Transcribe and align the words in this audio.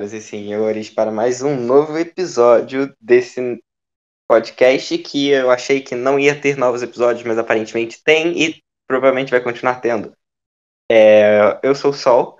senhoras 0.00 0.12
e 0.12 0.20
senhores, 0.20 0.90
para 0.90 1.10
mais 1.10 1.42
um 1.42 1.56
novo 1.56 1.98
episódio 1.98 2.94
desse 3.00 3.62
podcast 4.26 4.96
que 4.98 5.28
eu 5.28 5.50
achei 5.50 5.80
que 5.80 5.94
não 5.94 6.18
ia 6.18 6.38
ter 6.38 6.56
novos 6.56 6.82
episódios, 6.82 7.26
mas 7.26 7.36
aparentemente 7.36 8.02
tem 8.02 8.40
e 8.40 8.62
provavelmente 8.86 9.30
vai 9.30 9.42
continuar 9.42 9.80
tendo. 9.80 10.14
É, 10.90 11.58
eu 11.62 11.74
sou 11.74 11.90
o 11.90 11.94
Sol 11.94 12.38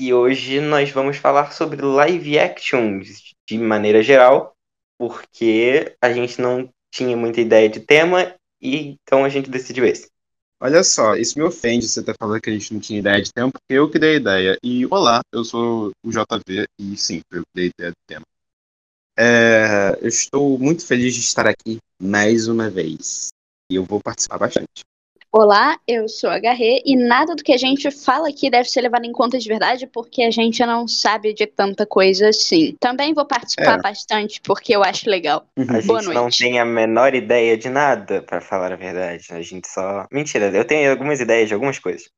e 0.00 0.12
hoje 0.12 0.60
nós 0.60 0.90
vamos 0.90 1.16
falar 1.16 1.52
sobre 1.52 1.80
live 1.80 2.38
actions 2.38 3.34
de 3.48 3.58
maneira 3.58 4.02
geral, 4.02 4.56
porque 4.98 5.94
a 6.02 6.12
gente 6.12 6.40
não 6.40 6.68
tinha 6.92 7.16
muita 7.16 7.40
ideia 7.40 7.68
de 7.68 7.80
tema 7.80 8.34
e 8.60 8.96
então 9.02 9.24
a 9.24 9.28
gente 9.28 9.48
decidiu 9.48 9.84
esse. 9.84 10.10
Olha 10.58 10.82
só, 10.82 11.14
isso 11.14 11.38
me 11.38 11.44
ofende 11.44 11.86
você 11.86 12.02
ter 12.02 12.16
falado 12.18 12.40
que 12.40 12.48
a 12.48 12.52
gente 12.52 12.72
não 12.72 12.80
tinha 12.80 12.98
ideia 12.98 13.22
de 13.22 13.30
tema, 13.30 13.50
porque 13.52 13.74
eu 13.74 13.90
que 13.90 13.98
dei 13.98 14.14
a 14.14 14.16
ideia. 14.16 14.58
E 14.62 14.86
olá, 14.86 15.20
eu 15.30 15.44
sou 15.44 15.92
o 16.02 16.10
JV 16.10 16.66
e 16.78 16.96
sim, 16.96 17.20
eu 17.30 17.42
que 17.42 17.48
dei 17.54 17.66
a 17.66 17.68
ideia 17.68 17.90
do 17.90 17.96
tema. 18.06 18.24
É, 19.18 19.98
eu 20.00 20.08
estou 20.08 20.58
muito 20.58 20.86
feliz 20.86 21.14
de 21.14 21.20
estar 21.20 21.46
aqui 21.46 21.78
mais 22.00 22.48
uma 22.48 22.70
vez. 22.70 23.28
E 23.70 23.74
eu 23.74 23.84
vou 23.84 24.00
participar 24.00 24.38
bastante. 24.38 24.82
Olá, 25.32 25.78
eu 25.86 26.08
sou 26.08 26.30
a 26.30 26.38
Garrê 26.38 26.82
e 26.84 26.96
nada 26.96 27.34
do 27.34 27.42
que 27.42 27.52
a 27.52 27.56
gente 27.58 27.90
fala 27.90 28.28
aqui 28.28 28.48
deve 28.48 28.70
ser 28.70 28.80
levado 28.80 29.04
em 29.04 29.12
conta 29.12 29.38
de 29.38 29.48
verdade 29.48 29.86
porque 29.86 30.22
a 30.22 30.30
gente 30.30 30.64
não 30.64 30.88
sabe 30.88 31.34
de 31.34 31.46
tanta 31.46 31.84
coisa 31.84 32.28
assim. 32.30 32.74
Também 32.80 33.12
vou 33.12 33.26
participar 33.26 33.78
É. 33.78 33.82
bastante 33.82 34.40
porque 34.40 34.74
eu 34.74 34.82
acho 34.82 35.10
legal. 35.10 35.46
A 35.58 35.80
Boa 35.80 36.00
gente 36.00 36.14
não 36.14 36.22
noite. 36.22 36.38
tem 36.38 36.58
a 36.58 36.64
menor 36.64 37.14
ideia 37.14 37.56
de 37.56 37.68
nada, 37.68 38.22
pra 38.22 38.40
falar 38.40 38.72
a 38.72 38.76
verdade. 38.76 39.26
A 39.30 39.42
gente 39.42 39.68
só. 39.68 40.06
Mentira, 40.10 40.46
eu 40.54 40.64
tenho 40.64 40.90
algumas 40.90 41.20
ideias 41.20 41.48
de 41.48 41.54
algumas 41.54 41.78
coisas. 41.78 42.08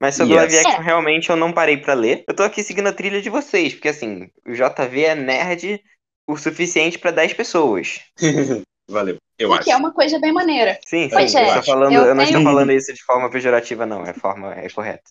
Mas 0.00 0.14
sobre 0.14 0.34
Yes. 0.34 0.52
live 0.52 0.58
action, 0.66 0.80
É. 0.82 0.84
realmente 0.84 1.30
eu 1.30 1.36
não 1.36 1.52
parei 1.52 1.76
pra 1.76 1.94
ler. 1.94 2.24
Eu 2.26 2.34
tô 2.34 2.42
aqui 2.42 2.62
seguindo 2.62 2.88
a 2.88 2.92
trilha 2.92 3.20
de 3.20 3.30
vocês, 3.30 3.74
porque 3.74 3.88
assim, 3.88 4.28
o 4.46 4.52
JV 4.52 5.04
é 5.04 5.14
nerd 5.14 5.80
o 6.26 6.36
suficiente 6.36 6.98
pra 6.98 7.10
10 7.10 7.34
pessoas. 7.34 8.00
Valeu, 8.88 9.18
eu 9.38 9.52
O 9.52 9.54
acho. 9.54 9.64
que 9.64 9.70
é 9.70 9.76
uma 9.76 9.92
coisa 9.92 10.18
bem 10.18 10.32
maneira. 10.32 10.78
Sim, 10.86 11.08
sim. 11.10 11.14
Pois 11.14 11.34
eu, 11.34 11.46
é, 11.46 11.48
estou 11.48 11.62
falando, 11.62 11.96
eu 11.96 12.04
eu 12.04 12.14
não 12.14 12.24
estou 12.24 12.40
tenho- 12.40 12.42
falando 12.42 12.72
isso 12.72 12.92
de 12.92 13.02
forma 13.02 13.30
pejorativa, 13.30 13.86
não. 13.86 14.04
É 14.04 14.12
forma 14.12 14.54
é 14.54 14.68
correta. 14.68 15.10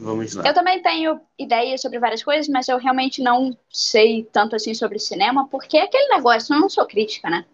Vamos 0.00 0.34
lá. 0.34 0.44
Eu 0.44 0.54
também 0.54 0.80
tenho 0.82 1.20
ideias 1.38 1.80
sobre 1.80 1.98
várias 1.98 2.22
coisas, 2.22 2.48
mas 2.48 2.68
eu 2.68 2.78
realmente 2.78 3.20
não 3.22 3.56
sei 3.70 4.24
tanto 4.32 4.54
assim 4.56 4.74
sobre 4.74 4.98
cinema 4.98 5.48
porque 5.48 5.76
é 5.76 5.82
aquele 5.82 6.08
negócio, 6.14 6.54
eu 6.54 6.60
não 6.60 6.68
sou 6.68 6.86
crítica, 6.86 7.28
né? 7.30 7.44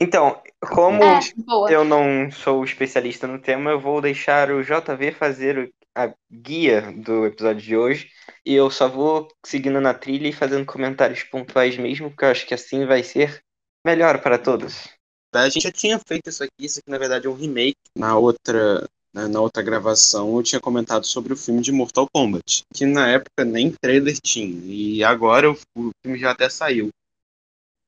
Então, 0.00 0.40
como 0.72 1.02
É, 1.02 1.20
eu 1.68 1.84
não 1.84 2.30
sou 2.30 2.64
especialista 2.64 3.26
no 3.26 3.40
tema, 3.40 3.70
eu 3.70 3.80
vou 3.80 4.00
deixar 4.00 4.50
o 4.50 4.62
JV 4.62 5.12
fazer 5.12 5.72
a 5.94 6.12
guia 6.30 6.92
do 6.92 7.26
episódio 7.26 7.62
de 7.62 7.76
hoje. 7.76 8.10
E 8.44 8.54
eu 8.54 8.70
só 8.70 8.88
vou 8.88 9.28
seguindo 9.44 9.80
na 9.80 9.92
trilha 9.94 10.28
e 10.28 10.32
fazendo 10.32 10.64
comentários 10.66 11.22
pontuais 11.24 11.76
mesmo, 11.76 12.10
porque 12.10 12.24
eu 12.24 12.30
acho 12.30 12.46
que 12.46 12.54
assim 12.54 12.86
vai 12.86 13.02
ser 13.02 13.42
melhor 13.84 14.20
para 14.22 14.38
todos. 14.38 14.88
A 15.34 15.48
gente 15.48 15.62
já 15.62 15.72
tinha 15.72 15.98
feito 15.98 16.28
isso 16.30 16.42
aqui, 16.42 16.52
isso 16.60 16.80
aqui 16.80 16.90
na 16.90 16.98
verdade 16.98 17.26
é 17.26 17.30
um 17.30 17.34
remake. 17.34 17.76
Na 17.96 18.16
outra, 18.16 18.88
na 19.12 19.28
na 19.28 19.40
outra 19.40 19.62
gravação 19.62 20.36
eu 20.36 20.42
tinha 20.42 20.60
comentado 20.60 21.04
sobre 21.06 21.32
o 21.32 21.36
filme 21.36 21.60
de 21.60 21.72
Mortal 21.72 22.08
Kombat, 22.12 22.62
que 22.72 22.86
na 22.86 23.08
época 23.08 23.44
nem 23.44 23.70
trailer 23.70 24.16
tinha, 24.20 24.58
e 24.64 25.04
agora 25.04 25.50
o, 25.50 25.56
o 25.76 25.90
filme 26.02 26.18
já 26.18 26.30
até 26.30 26.48
saiu. 26.48 26.90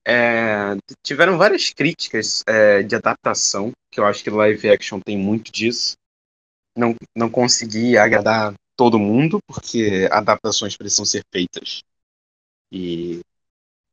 É, 0.07 0.75
tiveram 1.05 1.37
várias 1.39 1.71
críticas 1.71 2.43
é, 2.47 2.83
de 2.83 2.95
adaptação, 2.97 3.73
que 3.93 4.01
eu 4.01 4.07
acho 4.07 4.25
que 4.25 4.31
live 4.31 4.69
action 4.71 5.01
tem 5.01 5.17
muito 5.17 5.53
disso. 5.53 5.95
Não, 6.77 6.95
não 7.17 7.31
consegui 7.31 7.99
agradar 7.99 8.55
todo 8.77 8.99
mundo, 8.99 9.39
porque 9.47 10.09
adaptações 10.11 10.77
precisam 10.77 11.05
ser 11.05 11.23
feitas. 11.33 11.83
E 12.73 13.21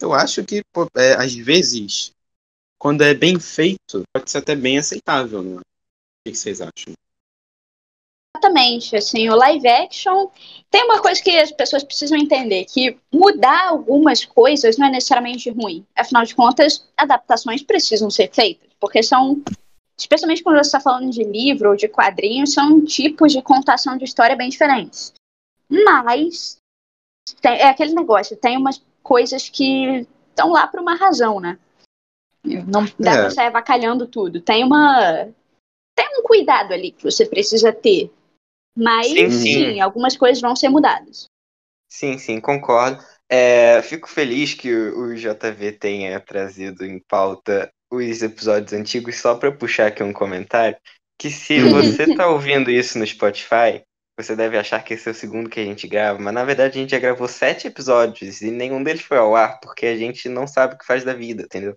eu 0.01 0.13
acho 0.13 0.43
que, 0.45 0.61
pô, 0.71 0.87
é, 0.95 1.13
às 1.15 1.33
vezes, 1.33 2.11
quando 2.79 3.01
é 3.03 3.13
bem 3.13 3.39
feito, 3.39 4.03
pode 4.13 4.29
ser 4.29 4.39
até 4.39 4.55
bem 4.55 4.77
aceitável, 4.77 5.41
não 5.41 5.57
é? 5.57 5.59
O 5.59 5.61
que 6.25 6.31
que 6.31 6.37
vocês 6.37 6.61
acham? 6.61 6.93
Exatamente, 8.35 8.95
assim, 8.95 9.27
o 9.29 9.35
live 9.35 9.67
action 9.67 10.29
tem 10.69 10.83
uma 10.83 11.01
coisa 11.01 11.21
que 11.21 11.35
as 11.37 11.51
pessoas 11.51 11.83
precisam 11.83 12.17
entender, 12.17 12.65
que 12.65 12.97
mudar 13.11 13.69
algumas 13.69 14.23
coisas 14.23 14.77
não 14.77 14.87
é 14.87 14.91
necessariamente 14.91 15.49
ruim. 15.49 15.83
Afinal 15.95 16.23
de 16.23 16.35
contas, 16.35 16.87
adaptações 16.95 17.63
precisam 17.63 18.11
ser 18.11 18.31
feitas, 18.31 18.69
porque 18.79 19.01
são, 19.01 19.41
especialmente 19.97 20.43
quando 20.43 20.57
você 20.57 20.67
está 20.67 20.79
falando 20.79 21.09
de 21.09 21.23
livro 21.23 21.71
ou 21.71 21.75
de 21.75 21.87
quadrinhos, 21.87 22.53
são 22.53 22.85
tipos 22.85 23.33
de 23.33 23.41
contação 23.41 23.97
de 23.97 24.05
história 24.05 24.35
bem 24.35 24.49
diferentes. 24.49 25.13
Mas 25.67 26.57
tem- 27.41 27.59
é 27.59 27.69
aquele 27.69 27.95
negócio, 27.95 28.37
tem 28.37 28.55
umas 28.55 28.79
coisas 29.01 29.49
que 29.49 30.05
estão 30.29 30.51
lá 30.51 30.67
por 30.67 30.79
uma 30.79 30.95
razão, 30.95 31.39
né? 31.39 31.57
Não 32.67 32.85
dá 32.99 33.11
É. 33.13 33.17
pra 33.21 33.29
sair 33.29 33.47
avacalhando 33.47 34.07
tudo. 34.07 34.41
Tem 34.41 34.63
uma 34.63 35.27
tem 35.95 36.07
um 36.19 36.23
cuidado 36.23 36.73
ali 36.73 36.91
que 36.91 37.03
você 37.03 37.25
precisa 37.25 37.73
ter. 37.73 38.11
Mas 38.75 39.07
Sim, 39.07 39.31
sim, 39.31 39.53
sim. 39.73 39.79
algumas 39.81 40.15
coisas 40.15 40.39
vão 40.39 40.55
ser 40.55 40.69
mudadas. 40.69 41.25
Sim, 41.89 42.17
sim, 42.17 42.39
concordo. 42.39 43.03
É, 43.29 43.81
fico 43.81 44.07
feliz 44.07 44.53
que 44.53 44.71
o, 44.73 45.07
o 45.07 45.15
JV 45.15 45.71
tenha 45.73 46.19
trazido 46.19 46.85
em 46.85 46.99
pauta 46.99 47.71
os 47.91 48.21
episódios 48.21 48.73
antigos, 48.73 49.17
só 49.17 49.35
para 49.35 49.51
puxar 49.51 49.87
aqui 49.87 50.03
um 50.03 50.13
comentário. 50.13 50.77
Que 51.17 51.31
se 51.31 51.59
Uhum. 51.59 51.71
você 51.71 52.15
tá 52.15 52.27
ouvindo 52.27 52.69
isso 52.69 52.99
no 52.99 53.07
Spotify, 53.07 53.81
você 54.19 54.35
deve 54.35 54.57
achar 54.57 54.83
que 54.83 54.93
esse 54.93 55.07
é 55.07 55.11
o 55.11 55.15
segundo 55.15 55.49
que 55.49 55.59
a 55.59 55.65
gente 55.65 55.87
grava, 55.87 56.19
mas 56.19 56.33
na 56.33 56.43
verdade 56.43 56.77
a 56.77 56.81
gente 56.81 56.91
já 56.91 56.99
gravou 56.99 57.27
sete 57.27 57.67
episódios 57.67 58.41
e 58.41 58.51
nenhum 58.51 58.83
deles 58.83 59.01
foi 59.01 59.17
ao 59.17 59.35
ar, 59.35 59.59
porque 59.59 59.85
a 59.87 59.97
gente 59.97 60.29
não 60.29 60.45
sabe 60.45 60.75
o 60.75 60.77
que 60.77 60.85
faz 60.85 61.03
da 61.03 61.13
vida, 61.13 61.43
entendeu? 61.43 61.75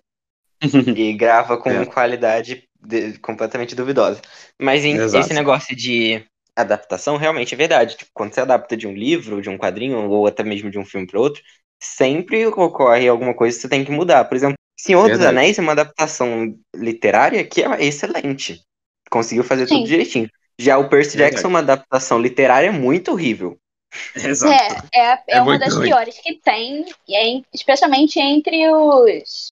E 0.97 1.13
grava 1.13 1.57
com 1.57 1.69
É. 1.69 1.85
qualidade 1.85 2.63
de- 2.79 3.17
completamente 3.19 3.75
duvidosa. 3.75 4.21
Mas 4.59 4.85
em- 4.85 4.95
esse 4.97 5.33
negócio 5.33 5.75
de 5.75 6.23
adaptação 6.55 7.17
realmente 7.17 7.53
é 7.53 7.57
verdade. 7.57 7.97
Tipo, 7.97 8.11
quando 8.13 8.33
você 8.33 8.41
adapta 8.41 8.75
de 8.77 8.87
um 8.87 8.93
livro, 8.93 9.41
de 9.41 9.49
um 9.49 9.57
quadrinho, 9.57 10.09
ou 10.09 10.27
até 10.27 10.43
mesmo 10.43 10.69
de 10.69 10.77
um 10.77 10.85
filme 10.85 11.07
para 11.07 11.19
outro, 11.19 11.41
sempre 11.81 12.45
ocorre 12.45 13.07
alguma 13.07 13.33
coisa 13.33 13.55
que 13.55 13.61
você 13.61 13.69
tem 13.69 13.83
que 13.83 13.91
mudar. 13.91 14.25
Por 14.25 14.35
exemplo, 14.35 14.55
Senhor 14.79 15.01
dos 15.09 15.17
Verdade. 15.19 15.37
Anéis 15.37 15.57
é 15.59 15.61
uma 15.61 15.71
adaptação 15.73 16.55
literária 16.75 17.43
que 17.45 17.63
é 17.63 17.83
excelente. 17.85 18.61
Conseguiu 19.09 19.43
fazer 19.43 19.67
Sim. 19.67 19.75
tudo 19.77 19.87
direitinho. 19.87 20.29
Já 20.59 20.77
o 20.77 20.89
Percy 20.89 21.17
Verdade. 21.17 21.31
Jackson 21.31 21.47
é 21.47 21.49
uma 21.49 21.59
adaptação 21.59 22.19
literária 22.19 22.71
muito 22.71 23.11
horrível. 23.11 23.57
Exato. 24.15 24.87
É, 24.93 24.99
é, 24.99 25.13
é, 25.13 25.23
É 25.37 25.41
uma 25.41 25.57
das 25.59 25.73
ruim. 25.75 25.87
piores 25.87 26.17
que 26.19 26.35
tem, 26.35 26.85
e 27.07 27.15
é, 27.15 27.41
especialmente 27.53 28.19
entre 28.19 28.69
os 28.71 29.50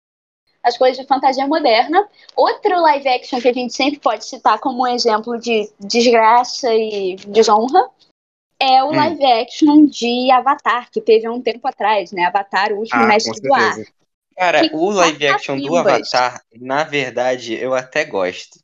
as 0.70 0.78
coisas 0.78 0.98
de 0.98 1.06
fantasia 1.06 1.46
moderna. 1.46 2.08
Outro 2.36 2.82
live 2.82 3.08
action 3.10 3.42
que 3.42 3.48
a 3.50 3.54
gente 3.54 3.74
sempre 3.74 4.00
pode 4.00 4.26
citar 4.26 4.58
como 4.60 4.84
um 4.84 4.88
exemplo 4.88 5.38
de 5.38 5.70
desgraça 5.80 6.74
e 6.74 7.16
desonra 7.28 7.86
é 8.60 8.84
o 8.84 8.90
Hum. 8.90 8.96
live 8.96 9.26
action 9.26 9.86
de 9.86 10.32
Avatar, 10.32 10.90
que 10.92 11.02
teve 11.02 11.26
há 11.26 11.32
um 11.32 11.42
tempo 11.42 11.68
atrás, 11.68 12.12
né? 12.12 12.26
Avatar, 12.26 12.72
o 12.72 12.78
último 12.80 13.04
Ah, 13.04 13.08
mestre 13.08 13.42
do 13.42 13.54
ar. 13.54 13.76
Cara, 14.38 14.70
Que 14.70 14.76
o 14.76 14.90
live 14.90 15.28
action 15.28 15.60
do. 15.60 15.76
Avatar, 15.76 16.42
na 16.60 16.84
verdade, 16.84 17.56
eu 17.56 17.74
até 17.74 18.06
gosto. 18.06 18.60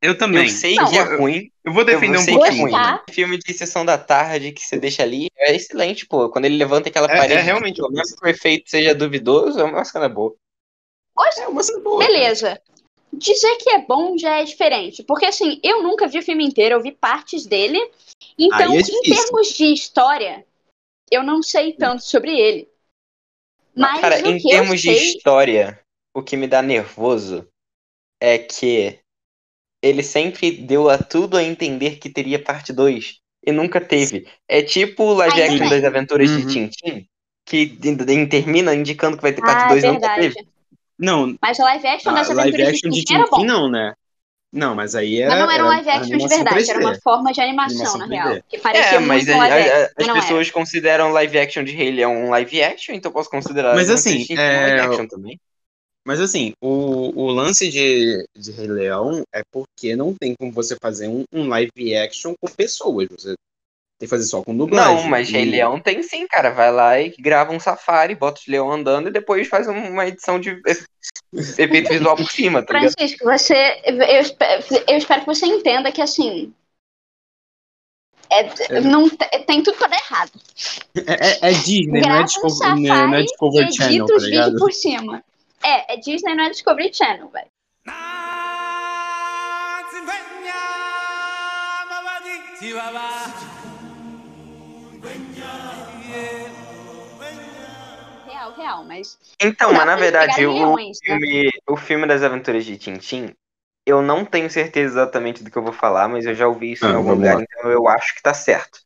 Eu 0.00 0.18
também. 0.18 0.42
Eu 0.42 0.48
sei 0.48 0.74
Não, 0.74 0.90
que 0.90 0.98
é 0.98 1.02
eu- 1.02 1.18
ruim, 1.18 1.48
Eu 1.64 1.72
vou 1.72 1.84
defender 1.84 2.16
eu 2.16 2.20
um 2.20 2.24
é 2.24 2.26
pouquinho. 2.32 2.62
ruim. 2.62 2.72
Gostar. 2.72 3.04
Filme 3.08 3.38
de 3.38 3.52
sessão 3.54 3.84
da 3.84 3.96
tarde 3.96 4.50
que 4.50 4.60
você 4.60 4.76
deixa 4.76 5.04
ali 5.04 5.28
é 5.38 5.54
excelente, 5.54 6.06
pô. 6.06 6.28
Quando 6.28 6.44
ele 6.46 6.56
levanta 6.56 6.88
aquela 6.88 7.06
É- 7.08 7.14
é 7.14 7.16
parede, 7.18 7.40
realmente 7.42 7.76
tipo, 7.76 7.88
mesmo 7.88 8.16
que 8.16 8.26
o 8.26 8.28
efeito 8.28 8.68
seja 8.68 8.96
duvidoso, 8.96 9.60
é 9.60 9.64
uma 9.64 9.84
cena 9.84 10.08
boa. 10.08 10.34
É 11.38 11.48
uma 11.48 11.62
boa. 11.82 12.04
Beleza. 12.04 12.60
Dizer 13.12 13.56
que 13.56 13.70
é 13.70 13.78
bom 13.78 14.16
já 14.16 14.40
é 14.40 14.44
diferente. 14.44 15.02
Porque, 15.02 15.26
assim, 15.26 15.60
eu 15.62 15.82
nunca 15.82 16.08
vi 16.08 16.18
o 16.18 16.22
filme 16.22 16.44
inteiro, 16.46 16.76
eu 16.76 16.82
vi 16.82 16.92
partes 16.92 17.44
dele. 17.46 17.78
Então, 18.38 18.74
é 18.74 18.78
em 18.80 19.02
termos 19.02 19.52
de 19.52 19.66
história, 19.72 20.46
eu 21.10 21.22
não 21.22 21.42
sei 21.42 21.74
tanto 21.74 22.02
sobre 22.02 22.38
ele. 22.38 22.68
Mas 23.74 24.00
Cara, 24.00 24.20
em 24.20 24.38
que 24.38 24.48
termos 24.48 24.80
de 24.80 24.94
sei. 24.96 25.08
história, 25.16 25.80
o 26.14 26.22
que 26.22 26.36
me 26.36 26.46
dá 26.46 26.62
nervoso 26.62 27.46
é 28.20 28.38
que 28.38 28.98
ele 29.82 30.02
sempre 30.02 30.50
deu 30.50 30.88
a 30.88 30.96
tudo 30.96 31.36
a 31.36 31.42
entender 31.42 31.98
que 31.98 32.08
teria 32.08 32.42
parte 32.42 32.72
2 32.72 33.18
e 33.44 33.50
nunca 33.52 33.80
teve. 33.80 34.28
É 34.48 34.62
tipo 34.62 35.02
o 35.02 35.14
live 35.14 35.34
Ainda 35.34 35.54
action 35.54 35.68
bem. 35.68 35.80
das 35.80 35.84
aventuras 35.84 36.30
Uhum. 36.30 36.46
de 36.46 36.52
Tintin, 36.52 37.08
que 37.44 37.66
termina 38.30 38.74
indicando 38.74 39.16
que 39.16 39.22
vai 39.22 39.32
ter 39.32 39.42
parte 39.42 39.64
Ah, 39.64 39.68
2 39.68 39.84
e 39.84 39.86
nunca 39.88 40.14
teve. 40.14 40.46
Não, 40.98 41.36
Mas 41.40 41.58
live 41.58 41.86
action 41.86 42.12
a 42.12 42.14
das 42.14 42.28
Ah, 42.28 42.34
live 42.34 42.56
aventuras 42.56 42.68
action 42.68 42.90
de 42.90 42.96
Tintin 42.96 43.14
era 43.14 43.26
bom. 43.26 43.36
Tintin 43.36 43.46
não, 43.46 43.70
né? 43.70 43.94
Não, 44.52 44.74
mas 44.74 44.94
aí 44.94 45.20
era. 45.20 45.30
Mas 45.30 45.38
não 45.40 45.50
era 45.50 45.64
um 45.64 45.68
live 45.68 45.90
action 45.90 46.16
de 46.18 46.28
verdade, 46.28 46.70
era 46.70 46.78
3D. 46.78 46.84
uma 46.84 46.94
forma 47.00 47.32
de 47.32 47.40
animação, 47.40 47.84
Animação 47.84 47.98
na 47.98 48.06
3D. 48.06 48.30
real. 48.30 48.42
Que 48.48 48.58
parecia 48.58 48.98
É, 48.98 49.00
mas 49.00 49.24
muito 49.24 49.32
um 49.32 49.38
a- 49.38 49.38
live 49.38 49.58
a- 49.58 49.62
action, 49.62 49.86
as 49.86 49.92
mas 49.96 50.06
não 50.06 50.14
era. 50.16 50.24
pessoas 50.24 50.50
consideram 50.50 51.10
live 51.10 51.38
action 51.38 51.64
de 51.64 51.72
Rei 51.72 51.90
Leão 51.90 52.12
um 52.14 52.30
live 52.30 52.62
action, 52.62 52.94
então 52.94 53.10
eu 53.10 53.12
posso 53.14 53.30
considerar 53.30 53.76
Mas, 53.76 53.90
assim, 53.90 54.26
um 54.30 54.36
é, 54.40 54.60
live 54.60 54.80
action 54.80 55.06
também. 55.08 55.40
Mas 56.04 56.20
assim, 56.20 56.52
o, 56.60 57.12
o 57.22 57.30
lance 57.30 57.70
de, 57.70 58.26
de 58.36 58.50
Rei 58.52 58.66
Leão 58.66 59.22
é 59.32 59.42
porque 59.52 59.94
não 59.94 60.14
tem 60.14 60.34
como 60.36 60.52
você 60.52 60.76
fazer 60.82 61.08
um, 61.08 61.24
um 61.32 61.48
live 61.48 61.96
action 61.96 62.34
com 62.40 62.48
pessoas. 62.50 63.08
Você 63.10 63.34
Tem 64.02 64.08
que 64.08 64.10
fazer 64.10 64.24
só 64.24 64.42
com 64.42 64.56
dublagem. 64.56 64.96
Não, 64.96 65.04
mas 65.04 65.30
Rei 65.30 65.42
E- 65.44 65.50
Leão 65.52 65.78
tem 65.78 66.02
sim, 66.02 66.26
cara. 66.26 66.50
Vai 66.50 66.72
lá 66.72 66.98
e 66.98 67.10
grava 67.20 67.52
um 67.52 67.60
safari, 67.60 68.16
bota 68.16 68.40
os 68.40 68.48
leão 68.48 68.68
andando 68.68 69.06
e 69.08 69.12
depois 69.12 69.46
faz 69.46 69.68
um- 69.68 69.90
uma 69.90 70.08
edição 70.08 70.40
de 70.40 70.60
efeito 71.56 71.88
visual 71.88 72.16
por 72.16 72.28
cima, 72.28 72.64
tá 72.64 72.74
ligado? 72.74 72.94
Francisco, 72.98 73.24
você. 73.24 73.80
Eu, 73.84 74.20
espe- 74.20 74.44
eu 74.88 74.96
espero 74.98 75.20
que 75.20 75.26
você 75.26 75.46
entenda 75.46 75.92
que 75.92 76.02
assim. 76.02 76.52
é- 78.28 78.80
não, 78.80 79.08
te- 79.08 79.28
tem 79.46 79.62
tudo 79.62 79.78
pra 79.78 79.86
dar 79.86 79.98
errado. 79.98 80.32
É, 81.06 81.46
é- 81.46 81.50
é 81.50 81.52
Disney, 81.52 81.86
não 81.86 81.98
é, 81.98 82.00
Grava 82.00 82.24
um 82.24 82.48
safari 82.50 82.82
não 82.82 82.94
é- 82.94 83.06
não 83.06 83.14
é 83.14 83.22
Discovery 83.22 83.72
Channel, 83.72 83.92
edita 83.92 84.06
tá 84.08 84.14
os 84.16 84.24
vídeos 84.24 84.46
ligado? 84.46 84.58
por 84.58 84.72
cima. 84.72 85.24
É, 85.62 85.94
é 85.94 85.96
Disney, 85.98 86.34
não 86.34 86.44
é 86.44 86.50
Discovery 86.50 86.92
Channel, 86.92 87.28
velho. 87.28 87.46
Real, 92.60 93.51
real, 98.72 98.84
mas. 98.84 99.18
Então, 99.40 99.72
mas 99.72 99.86
na 99.86 99.96
verdade, 99.96 100.46
o 100.46 100.52
leões, 100.52 100.98
né? 101.06 101.18
filme, 101.18 101.50
o 101.68 101.76
filme 101.76 102.06
das 102.06 102.22
aventuras 102.22 102.64
de 102.64 102.76
Tintim, 102.78 103.32
eu 103.86 104.00
não 104.00 104.24
tenho 104.24 104.50
certeza 104.50 104.94
exatamente 104.94 105.44
do 105.44 105.50
que 105.50 105.56
eu 105.56 105.62
vou 105.62 105.72
falar, 105.72 106.08
mas 106.08 106.24
eu 106.24 106.34
já 106.34 106.48
ouvi 106.48 106.72
isso 106.72 106.84
em 106.84 106.88
Ah, 106.88 106.96
algum 106.96 107.08
vamos 107.10 107.18
lugar, 107.20 107.36
lá. 107.36 107.42
então 107.42 107.70
eu 107.70 107.86
acho 107.88 108.14
que 108.14 108.22
tá 108.22 108.32
certo. 108.32 108.80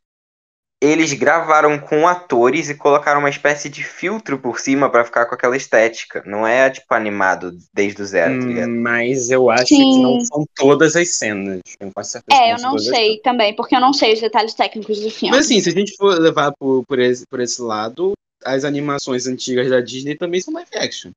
Eles 0.79 1.11
gravaram 1.13 1.79
com 1.79 2.07
atores 2.07 2.69
e 2.69 2.75
colocaram 2.75 3.19
uma 3.19 3.31
espécie 3.31 3.67
de 3.67 3.83
filtro 3.83 4.37
por 4.37 4.59
cima 4.59 4.87
pra 4.91 5.03
ficar 5.03 5.25
com 5.25 5.33
aquela 5.33 5.57
estética. 5.57 6.21
Não 6.23 6.45
é, 6.45 6.69
tipo, 6.69 6.93
animado 6.93 7.51
desde 7.73 7.99
o 7.99 8.05
zero, 8.05 8.39
tá 8.39 8.45
ligado? 8.45 8.69
Hum, 8.69 8.81
Mas 8.83 9.31
eu 9.31 9.49
acho 9.49 9.65
Sim. 9.65 9.89
que 9.89 10.01
não 10.03 10.19
são 10.19 10.45
todas 10.55 10.95
as 10.95 11.15
cenas. 11.15 11.61
Eu 11.79 11.91
É, 12.31 12.53
eu 12.53 12.57
não 12.61 12.77
sei 12.77 13.17
também, 13.21 13.55
porque 13.55 13.75
eu 13.75 13.79
não 13.81 13.91
sei 13.91 14.13
os 14.13 14.21
detalhes 14.21 14.53
técnicos 14.53 14.99
do 14.99 15.09
filme. 15.09 15.35
Mas 15.35 15.47
assim, 15.47 15.59
se 15.59 15.69
a 15.69 15.73
gente 15.73 15.95
for 15.95 16.15
levar 16.19 16.51
por, 16.51 16.85
por, 16.85 16.99
esse, 16.99 17.25
por 17.25 17.39
esse 17.39 17.59
lado, 17.59 18.13
as 18.55 18.63
animações 18.63 19.27
antigas 19.27 19.69
da 19.69 19.81
Disney 19.81 20.15
também 20.15 20.41
são 20.41 20.53
live 20.53 20.69
action. 20.75 21.11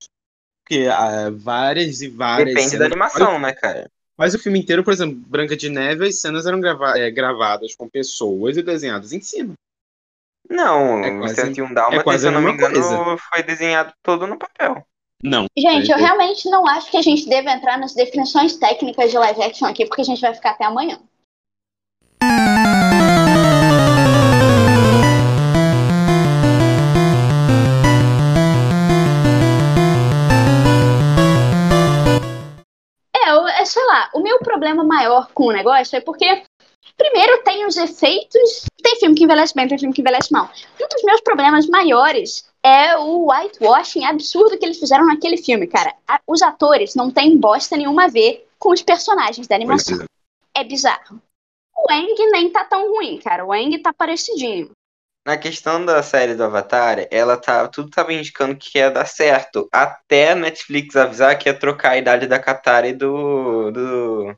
Porque 0.65 0.87
há 0.87 1.31
várias 1.31 2.01
e 2.01 2.09
várias. 2.09 2.55
Depende 2.55 2.79
da 2.79 2.85
cenas- 2.87 2.93
animação, 2.93 3.39
né, 3.41 3.53
cara? 3.53 3.91
Mas 4.17 4.35
o 4.35 4.39
filme 4.39 4.59
inteiro, 4.59 4.85
por 4.85 4.93
exemplo, 4.93 5.17
Branca 5.17 5.57
de 5.57 5.69
Neve, 5.71 6.07
as 6.07 6.21
cenas 6.21 6.45
eram 6.47 6.61
grava- 6.61 6.99
é, 6.99 7.11
gravadas 7.11 7.75
com 7.75 7.89
pessoas 7.89 8.57
e 8.57 8.63
desenhadas 8.63 9.13
em 9.13 9.21
cima. 9.21 9.55
Não, 10.49 11.05
É 11.05 11.11
o 11.13 11.19
quase- 11.21 11.35
101 11.37 11.73
Dálmatas, 11.73 12.01
é 12.01 12.03
quase 12.03 12.19
se 12.21 12.27
eu 12.27 12.31
a 12.31 12.33
não 12.33 12.41
me 12.41 12.53
mesma 12.53 12.69
engano, 12.69 13.19
foi 13.19 13.43
desenhado 13.43 13.93
todo 14.03 14.27
no 14.27 14.37
papel. 14.39 14.85
Não. 15.23 15.47
Gente, 15.57 15.91
eu 15.91 15.99
realmente 15.99 16.49
não 16.51 16.67
acho 16.67 16.91
que 16.91 16.97
a 16.97 17.03
gente 17.03 17.29
deve 17.29 17.51
entrar 17.51 17.79
nas 17.79 17.95
definições 17.95 18.57
técnicas 18.57 19.11
de 19.11 19.19
live 19.19 19.43
action 19.43 19.67
aqui, 19.69 19.85
porque 19.87 20.01
a 20.01 20.05
gente 20.05 20.21
vai 20.21 20.35
ficar 20.35 20.51
até 20.53 20.65
amanhã. 20.65 20.99
Lá, 34.01 34.11
o 34.15 34.21
meu 34.21 34.39
problema 34.39 34.83
maior 34.83 35.31
com 35.33 35.47
o 35.47 35.53
negócio 35.53 35.97
é 35.97 36.01
porque, 36.01 36.43
primeiro, 36.97 37.43
tem 37.45 37.67
os 37.67 37.77
efeitos. 37.77 38.65
Tem 38.83 38.97
filme 38.97 39.15
que 39.15 39.25
envelhece 39.25 39.55
bem, 39.55 39.69
tem 39.69 39.79
filme 39.79 39.95
que 39.95 40.01
envelhece 40.01 40.33
mal. 40.33 40.51
Um 40.81 40.89
dos 40.89 41.03
meus 41.05 41.21
problemas 41.21 41.67
maiores 41.67 42.49
é 42.63 42.97
o 42.97 43.31
whitewashing 43.31 44.05
absurdo 44.05 44.59
que 44.59 44.65
eles 44.65 44.79
fizeram 44.79 45.07
naquele 45.07 45.37
filme, 45.37 45.67
cara. 45.67 45.95
Os 46.27 46.43
atores 46.43 46.95
não 46.95 47.11
têm 47.11 47.37
bosta 47.37 47.77
nenhuma 47.77 48.05
a 48.05 48.09
ver 48.09 48.47
com 48.59 48.73
os 48.73 48.83
personagens 48.83 49.47
da 49.47 49.57
animação. 49.57 49.97
Pois 49.97 50.09
É 50.55 50.65
bizarro. 50.65 51.21
O 51.77 51.93
Eng 51.93 52.15
nem 52.31 52.51
tá 52.51 52.65
tão 52.65 52.93
ruim, 52.93 53.19
cara. 53.19 53.45
O 53.45 53.55
Eng 53.55 53.79
tá 53.79 53.93
parecidinho. 53.93 54.71
Na 55.27 55.37
questão 55.37 55.85
da 55.85 56.03
série 56.03 56.35
do 56.35 56.45
Avatar, 56.45 57.07
ela 57.11 57.37
tá. 57.37 57.69
Tudo 57.69 57.91
tava 57.91 58.13
indicando 58.13 58.57
que 58.57 58.79
ia 58.79 58.91
dar 58.91 59.05
certo. 59.07 59.69
Até 59.71 60.31
a 60.31 60.35
Netflix 60.35 60.97
avisar 60.97 61.39
que 61.39 61.49
ia 61.49 61.59
trocar 61.59 61.91
a 61.93 61.99
idade 61.99 62.27
da 62.27 62.39
Katara 62.39 62.89
e 62.89 62.93
do. 62.95 63.71
do. 63.71 64.35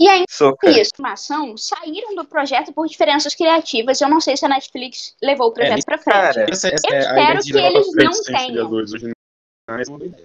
E 0.00 0.08
aí, 0.08 0.24
Sokka. 0.30 0.70
isso, 0.70 0.92
animação, 0.98 1.56
saíram 1.56 2.14
do 2.14 2.24
projeto 2.24 2.72
por 2.72 2.86
diferenças 2.86 3.34
criativas. 3.34 4.00
Eu 4.00 4.08
não 4.08 4.20
sei 4.20 4.36
se 4.36 4.44
a 4.44 4.48
Netflix 4.48 5.16
levou 5.20 5.48
o 5.48 5.52
projeto 5.52 5.84
pra 5.84 5.98
frente. 5.98 6.14
cara, 6.14 6.46
Essa, 6.50 6.68
essa 6.68 6.86
Eu 6.86 6.94
é 6.94 6.98
espero 7.00 7.40
que 7.42 7.58
eles 7.58 7.90
frente 7.90 8.04
não 8.04 8.22
tenham. 8.22 8.80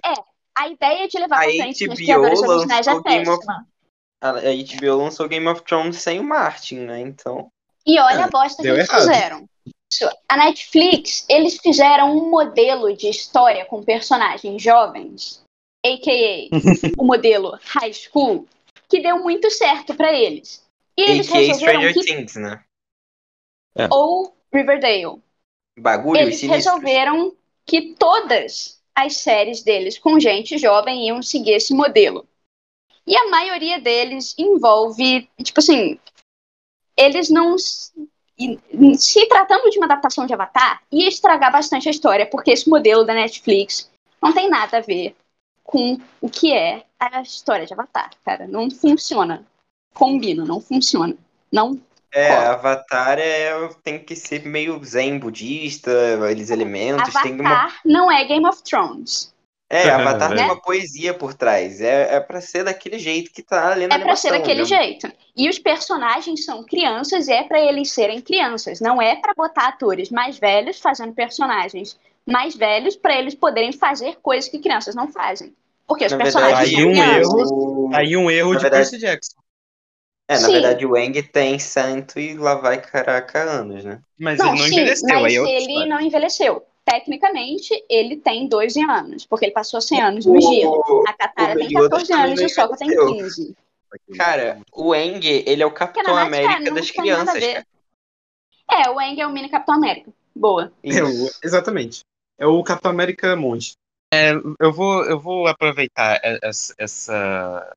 é. 0.04 0.14
A 0.56 0.68
ideia 0.68 1.08
de 1.08 1.18
levar 1.18 1.36
A 1.38 1.40
pra 1.40 1.50
frente 1.50 1.88
os 1.88 1.94
criadores 1.96 2.40
originais 2.40 2.86
é 2.86 2.92
lançou 2.92 3.02
Game 3.10 3.28
of- 3.28 3.38
péssima. 3.46 3.66
A 4.20 4.32
HBO 4.32 4.96
lançou 4.96 5.28
Game 5.28 5.48
of 5.48 5.62
Thrones 5.64 5.96
sem 5.96 6.20
o 6.20 6.24
Martin, 6.24 6.76
né? 6.80 7.00
Então. 7.00 7.50
E 7.84 7.98
olha 7.98 8.20
É, 8.20 8.22
a 8.22 8.28
bosta 8.28 8.62
que 8.62 8.68
eles 8.68 8.88
errado. 8.88 9.00
fizeram. 9.00 9.48
Isso, 9.94 10.10
A 10.28 10.36
Netflix, 10.36 11.24
eles 11.28 11.56
fizeram 11.58 12.16
um 12.16 12.28
modelo 12.28 12.96
de 12.96 13.08
história 13.08 13.64
com 13.64 13.84
personagens 13.84 14.60
jovens, 14.60 15.44
a.k.a. 15.86 16.48
o 16.98 17.04
modelo 17.04 17.56
high 17.62 17.92
school, 17.92 18.48
que 18.88 19.00
deu 19.00 19.22
muito 19.22 19.48
certo 19.52 19.94
pra 19.94 20.12
eles. 20.12 20.64
E 20.96 21.02
eles 21.02 21.28
A.K.A. 21.28 21.40
resolveram 21.40 21.80
Stranger 21.80 21.94
que... 21.94 22.04
Things, 22.04 22.34
né? 22.36 22.64
Ou 23.90 24.36
Riverdale. 24.52 25.22
Bagulho 25.78 26.20
Eles 26.20 26.40
resolveram 26.42 27.36
que 27.64 27.94
todas 27.94 28.80
as 28.94 29.16
séries 29.18 29.62
deles 29.62 29.98
com 29.98 30.18
gente 30.18 30.58
jovem 30.58 31.08
iam 31.08 31.22
seguir 31.22 31.52
esse 31.52 31.72
modelo. 31.72 32.26
E 33.06 33.16
a 33.16 33.28
maioria 33.28 33.80
deles 33.80 34.34
envolve, 34.38 35.28
tipo 35.42 35.60
assim, 35.60 35.98
eles 36.96 37.28
não. 37.28 37.56
E- 38.38 38.58
Se 38.98 39.26
tratando 39.26 39.70
de 39.70 39.78
uma 39.78 39.86
adaptação 39.86 40.26
de 40.26 40.34
Avatar, 40.34 40.82
ia 40.90 41.08
estragar 41.08 41.52
bastante 41.52 41.88
a 41.88 41.90
história, 41.90 42.26
porque 42.26 42.50
esse 42.50 42.68
modelo 42.68 43.04
da 43.04 43.14
Netflix 43.14 43.90
não 44.20 44.32
tem 44.32 44.48
nada 44.48 44.78
a 44.78 44.80
ver 44.80 45.14
com 45.62 45.98
o 46.20 46.28
que 46.28 46.52
é 46.52 46.84
a 46.98 47.22
história 47.22 47.66
de 47.66 47.72
Avatar, 47.72 48.10
cara. 48.24 48.46
Não 48.46 48.70
funciona. 48.70 49.44
Combina, 49.92 50.44
não 50.44 50.60
funciona. 50.60 51.16
Não 51.50 51.80
É? 52.12 52.32
Avatar 52.32 53.18
é, 53.18 53.52
tem 53.82 53.98
que 53.98 54.14
ser 54.14 54.44
meio 54.44 54.82
zen 54.84 55.18
budista, 55.18 55.90
eles 56.30 56.50
elementos, 56.50 57.12
tem 57.22 57.40
uma. 57.40 57.50
Avatar 57.50 57.80
não 57.84 58.10
é 58.10 58.24
Game 58.24 58.46
of 58.46 58.62
Thrones. 58.62 59.33
É, 59.70 59.88
Avatar 59.90 60.30
Né? 60.30 60.36
tem 60.36 60.44
uma 60.44 60.60
poesia 60.60 61.14
por 61.14 61.34
trás. 61.34 61.80
É, 61.80 62.14
é 62.16 62.20
pra 62.20 62.40
ser 62.40 62.64
daquele 62.64 62.98
jeito 62.98 63.30
que 63.32 63.42
tá 63.42 63.72
ali 63.72 63.86
na 63.86 63.94
É 63.96 63.98
pra 63.98 64.14
ser 64.16 64.30
daquele 64.30 64.60
né? 64.60 64.66
jeito. 64.66 65.10
E 65.36 65.48
os 65.48 65.58
personagens 65.58 66.44
são 66.44 66.64
crianças, 66.64 67.28
e 67.28 67.32
é 67.32 67.42
pra 67.42 67.60
eles 67.60 67.90
serem 67.90 68.20
crianças. 68.20 68.80
Não 68.80 69.00
é 69.00 69.16
pra 69.16 69.32
botar 69.34 69.68
atores 69.68 70.10
mais 70.10 70.38
velhos 70.38 70.78
fazendo 70.80 71.12
personagens 71.14 71.98
mais 72.26 72.56
velhos 72.56 72.96
pra 72.96 73.18
eles 73.18 73.34
poderem 73.34 73.70
fazer 73.72 74.16
coisas 74.22 74.48
que 74.50 74.58
crianças 74.58 74.94
não 74.94 75.08
fazem. 75.12 75.54
Porque 75.86 76.06
os 76.06 76.12
Na 76.12 76.18
personagens 76.18 76.70
verdade, 76.70 76.76
aí 76.76 76.82
são 76.82 76.90
um 76.90 77.12
crianças. 77.12 77.50
o- 77.52 77.88
Tá 77.92 77.98
aí 77.98 78.16
um 78.16 78.30
erro 78.30 78.50
Na 78.52 78.56
de 78.56 78.62
verdade- 78.62 78.90
Percy 78.90 78.98
Jackson. 79.06 79.36
É, 80.26 80.38
na 80.38 80.46
Sim. 80.46 80.52
verdade 80.52 80.86
o 80.86 80.96
Eng 80.96 81.22
tem 81.22 81.58
cento 81.58 82.18
e 82.18 82.32
lá 82.34 82.54
vai 82.54 82.80
caraca 82.80 83.42
anos, 83.42 83.84
né? 83.84 84.00
Mas 84.18 84.38
Não, 84.38 84.46
ele 84.54 84.58
não 84.58 84.66
sim, 84.68 84.72
envelheceu, 84.74 85.08
mas 85.20 85.24
aí 85.24 85.36
é 85.36 85.62
ele 85.62 85.86
não 85.86 86.00
envelheceu. 86.00 86.64
Tecnicamente, 86.84 87.72
ele 87.88 88.16
tem 88.16 88.46
12 88.46 88.80
anos, 88.82 89.24
porque 89.26 89.46
ele 89.46 89.52
passou 89.52 89.80
100 89.80 90.02
anos 90.02 90.26
no. 90.26 90.34
O- 90.34 91.04
A 91.08 91.12
Katara 91.14 91.56
tem 91.56 91.68
Yoda 91.68 91.88
14 91.88 92.08
também 92.08 92.24
anos 92.24 92.40
e 92.40 92.44
o 92.44 92.48
Sokka 92.48 92.76
tem 92.76 92.88
envelheceu. 92.88 93.16
15. 93.16 93.56
Cara, 94.16 94.60
o 94.72 94.94
Eng, 94.94 95.24
ele 95.46 95.62
é 95.62 95.66
o 95.66 95.70
Capitão 95.70 96.04
verdade, 96.14 96.26
América 96.28 96.52
cara, 96.64 96.74
das 96.74 96.90
crianças. 96.90 97.42
É, 98.70 98.90
o 98.90 99.00
Eng 99.00 99.20
é 99.20 99.26
o 99.26 99.30
mini 99.32 99.48
Capitão 99.48 99.74
América. 99.76 100.12
Boa. 100.34 100.72
É, 100.82 101.02
o- 101.02 101.30
exatamente. 101.42 102.00
É 102.38 102.46
o 102.46 102.62
Capitão 102.64 102.90
América 102.90 103.34
Monge. 103.36 103.72
É, 104.12 104.32
eu, 104.60 104.72
vou, 104.72 105.04
eu 105.04 105.18
vou 105.18 105.46
aproveitar 105.46 106.20
essa, 106.42 106.74
essa, 106.78 107.76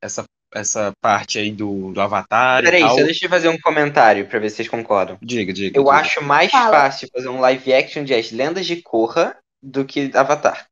essa, 0.00 0.24
essa 0.54 0.92
parte 1.00 1.38
aí 1.38 1.50
do, 1.50 1.92
do 1.92 2.00
Avatar 2.00 2.62
Peraí, 2.62 2.82
só 2.82 2.96
deixa 2.96 3.26
eu 3.26 3.30
fazer 3.30 3.48
um 3.48 3.58
comentário 3.58 4.26
pra 4.26 4.38
ver 4.38 4.50
se 4.50 4.56
vocês 4.56 4.68
concordam. 4.68 5.18
Diga, 5.22 5.52
diga. 5.52 5.78
Eu 5.78 5.84
diga. 5.84 5.96
acho 5.96 6.22
mais 6.22 6.50
Fala. 6.50 6.70
fácil 6.70 7.08
fazer 7.12 7.28
um 7.28 7.40
live 7.40 7.72
action 7.72 8.04
de 8.04 8.14
As 8.14 8.30
Lendas 8.30 8.66
de 8.66 8.82
Korra 8.82 9.36
do 9.62 9.84
que 9.84 10.10
Avatar. 10.14 10.66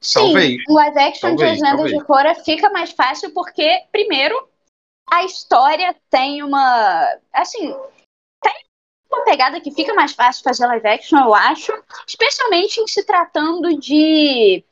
Sim, 0.00 0.20
Talvez. 0.20 0.62
o 0.68 0.74
live 0.74 0.98
action 0.98 1.28
Talvez, 1.28 1.38
de 1.38 1.56
As 1.56 1.60
Lendas 1.62 1.90
talvez. 1.90 1.98
de 1.98 2.04
Korra 2.04 2.34
fica 2.44 2.70
mais 2.70 2.90
fácil 2.92 3.32
porque, 3.32 3.82
primeiro, 3.90 4.48
a 5.10 5.24
história 5.24 5.94
tem 6.10 6.42
uma. 6.42 7.18
Assim, 7.32 7.74
tem 8.42 8.52
uma 9.10 9.24
pegada 9.24 9.60
que 9.60 9.70
fica 9.70 9.94
mais 9.94 10.12
fácil 10.12 10.44
fazer 10.44 10.66
live 10.66 10.86
action, 10.86 11.18
eu 11.18 11.34
acho. 11.34 11.72
Especialmente 12.06 12.80
em 12.80 12.86
se 12.86 13.04
tratando 13.04 13.78
de 13.78 14.62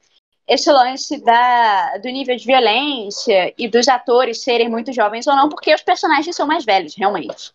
esse 0.49 0.71
lance 0.73 1.21
da, 1.23 1.99
do 1.99 2.09
nível 2.09 2.37
de 2.37 2.47
violência 2.47 3.55
e 3.59 3.69
dos 3.69 3.88
atores 3.88 4.43
serem 4.43 4.69
muito 4.69 4.93
jovens 4.93 5.26
ou 5.26 5.37
não, 5.37 5.49
porque 5.49 5.75
os 5.75 5.83
personagens 5.83 6.35
são 6.37 6.47
mais 6.47 6.65
velhos, 6.65 6.95
realmente. 6.97 7.53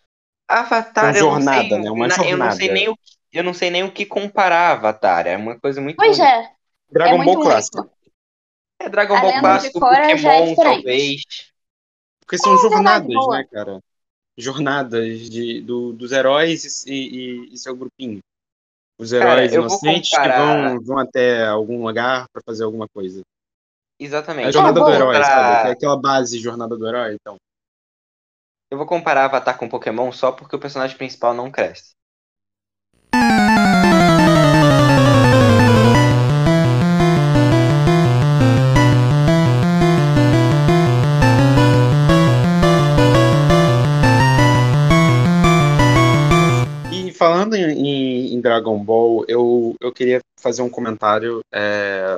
Avatar, 0.48 1.02
Uma 1.02 1.14
eu 1.16 1.26
não 1.26 1.40
jornada, 1.40 1.40
sei, 1.42 1.80
né? 1.80 1.90
Uma 1.90 2.08
na- 2.08 2.20
eu 2.24 2.38
não 2.38 2.52
sei 2.52 2.70
jornada. 2.70 2.72
nem 2.72 2.90
o 2.90 2.96
que- 2.98 3.18
eu 3.34 3.44
não 3.44 3.54
sei 3.54 3.70
nem 3.72 3.84
o 3.84 3.92
que 3.94 4.06
comparar 4.06 4.72
Avatar, 4.74 5.26
é 5.28 5.38
uma 5.38 5.60
coisa 5.60 5.82
muito 5.82 6.00
Pois 6.00 6.20
única. 6.20 6.34
é, 6.34 6.54
é 7.06 7.14
Dragon 7.14 7.18
muito 7.18 7.38
Ball 7.38 7.40
clássico. 7.40 7.90
É 8.80 8.90
Dragon 8.90 9.20
Ball 9.20 9.34
clássico, 9.34 9.80
é 9.92 10.16
Pokémon, 10.16 10.46
diferente. 10.46 10.56
talvez. 10.60 11.24
Porque 12.22 12.38
são 12.38 12.58
É 12.58 12.58
jornadas, 12.58 13.28
né, 13.28 13.46
cara? 13.52 13.80
jornadas 14.38 15.30
de, 15.30 15.62
do, 15.62 15.94
dos 15.94 16.12
heróis 16.14 16.86
e, 16.88 16.94
e, 16.94 17.54
e, 17.54 17.58
seu 17.58 17.76
grupinho. 17.76 18.20
Os 19.02 19.12
Cara, 19.12 19.44
heróis 19.44 19.52
vou 19.52 19.60
inocentes 19.62 20.12
comparar- 20.12 20.38
que 20.38 20.70
vão, 20.76 20.82
vão 20.84 20.98
até 21.00 21.48
algum 21.48 21.84
lugar 21.84 22.26
pra 22.32 22.42
fazer 22.46 22.64
alguma 22.64 22.88
coisa. 22.88 23.22
Exatamente. 24.00 24.48
A 24.50 24.52
jornada 24.52 24.80
É, 24.80 24.84
do 24.84 24.90
herói, 24.92 25.24
sabe? 25.24 25.70
É 25.70 25.72
aquela 25.72 25.98
base 26.00 26.38
jornada 26.40 26.78
do 26.78 26.88
herói, 26.88 27.16
então. 27.20 27.36
Eu 28.70 28.78
vou 28.78 28.86
comparar 28.86 29.26
Avatar 29.26 29.58
com 29.58 29.68
Pokémon 29.68 30.12
só 30.12 30.32
porque 30.32 30.56
o 30.56 30.60
personagem 30.60 30.96
principal 30.96 31.34
não 31.34 31.50
cresce. 31.52 31.94
Dragon 48.42 48.84
Ball, 48.84 49.24
eu, 49.28 49.76
eu 49.80 49.92
queria 49.94 50.20
fazer 50.40 50.62
um 50.62 50.70
comentário, 50.70 51.42
é, 51.54 52.18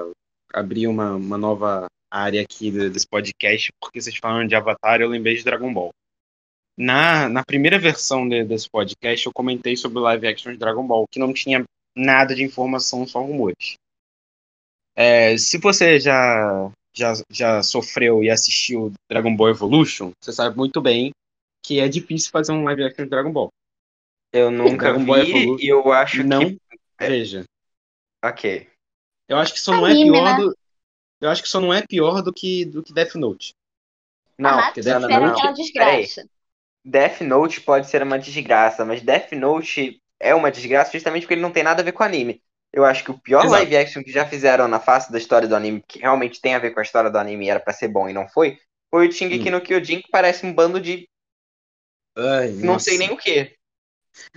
abrir 0.53 0.87
uma, 0.87 1.15
uma 1.15 1.37
nova 1.37 1.87
área 2.11 2.41
aqui 2.41 2.71
de- 2.71 2.89
desse 2.89 3.07
podcast, 3.07 3.71
porque 3.81 4.01
vocês 4.01 4.15
falam 4.17 4.45
de 4.47 4.55
Avatar 4.55 5.01
eu 5.01 5.09
lembrei 5.09 5.35
de 5.35 5.43
Dragon 5.43 5.73
Ball. 5.73 5.89
Na, 6.77 7.29
na 7.29 7.43
primeira 7.43 7.77
versão 7.77 8.27
de- 8.27 8.43
desse 8.43 8.67
podcast, 8.69 9.25
eu 9.25 9.31
comentei 9.33 9.75
sobre 9.75 9.99
live 9.99 10.27
action 10.27 10.51
de 10.51 10.57
Dragon 10.57 10.85
Ball, 10.85 11.05
que 11.11 11.19
não 11.19 11.33
tinha 11.33 11.63
nada 11.95 12.33
de 12.33 12.43
informação, 12.43 13.05
só 13.05 13.21
rumores. 13.21 13.75
É, 14.95 15.37
se 15.37 15.57
você 15.57 15.99
já, 15.99 16.71
já, 16.95 17.13
já 17.31 17.63
sofreu 17.63 18.23
e 18.23 18.29
assistiu 18.29 18.91
Dragon 19.09 19.35
Ball 19.35 19.49
Evolution, 19.49 20.11
você 20.21 20.31
sabe 20.31 20.55
muito 20.55 20.81
bem 20.81 21.11
que 21.65 21.79
é 21.79 21.87
difícil 21.87 22.29
fazer 22.31 22.51
um 22.51 22.63
live 22.63 22.83
action 22.83 23.05
de 23.05 23.09
Dragon 23.09 23.31
Ball. 23.31 23.49
Eu 24.33 24.49
nunca 24.51 24.87
Dragon 24.91 25.05
Ball 25.05 25.23
vi 25.23 25.31
Evolution. 25.41 25.63
e 25.63 25.67
eu 25.67 25.91
acho 25.93 26.23
Não 26.23 26.39
que. 26.49 26.59
veja. 26.99 27.45
Ok. 28.23 28.67
Eu 29.29 29.37
acho 29.37 29.53
que 29.53 29.59
só 29.59 29.71
não 29.73 29.85
é 29.87 29.91
Anime, 29.91 30.11
pior 30.11 30.23
né? 30.25 30.43
do. 30.43 30.57
Eu 31.21 31.29
acho 31.29 31.41
que 31.41 31.47
só 31.47 31.61
não 31.61 31.73
é 31.73 31.85
pior 31.85 32.21
do 32.21 32.33
que, 32.33 32.65
do 32.65 32.83
que 32.83 32.93
Death 32.93 33.15
Note. 33.15 33.53
Não, 34.37 34.59
ah, 34.59 34.63
porque 34.63 34.81
Death 34.81 35.01
Note- 35.01 35.13
aquela 35.13 35.51
desgraça. 35.53 36.27
Death 36.83 37.21
Note 37.21 37.61
pode 37.61 37.87
ser 37.87 38.01
uma 38.03 38.19
desgraça, 38.19 38.83
mas 38.83 39.01
Death 39.01 39.31
Note 39.33 40.01
é 40.19 40.33
uma 40.35 40.51
desgraça 40.51 40.91
justamente 40.91 41.21
porque 41.21 41.35
ele 41.35 41.41
não 41.41 41.51
tem 41.51 41.63
nada 41.63 41.81
a 41.81 41.85
ver 41.85 41.93
com 41.93 42.03
anime. 42.03 42.41
Eu 42.73 42.83
acho 42.83 43.03
que 43.03 43.11
o 43.11 43.17
pior 43.19 43.41
Exato. 43.45 43.51
live 43.53 43.77
action 43.77 44.03
que 44.03 44.11
já 44.11 44.25
fizeram 44.25 44.67
na 44.67 44.79
face 44.79 45.11
da 45.11 45.17
história 45.19 45.47
do 45.47 45.55
anime, 45.55 45.83
que 45.87 45.99
realmente 45.99 46.41
tem 46.41 46.55
a 46.55 46.59
ver 46.59 46.71
com 46.71 46.79
a 46.79 46.83
história 46.83 47.09
do 47.09 47.17
anime 47.19 47.45
e 47.45 47.49
era 47.49 47.59
pra 47.59 47.71
ser 47.71 47.87
bom 47.87 48.09
e 48.09 48.13
não 48.13 48.27
foi, 48.27 48.59
foi 48.89 49.07
o 49.07 49.11
Shingeki 49.11 49.47
Hum. 49.49 49.51
no 49.51 49.61
Kyojin, 49.61 50.01
que 50.01 50.09
parece 50.11 50.43
um 50.45 50.51
bando 50.53 50.81
de 50.81 51.07
Ai, 52.17 52.49
não 52.49 52.79
sei 52.79 52.97
nem 52.97 53.11
o 53.11 53.17
que. 53.17 53.55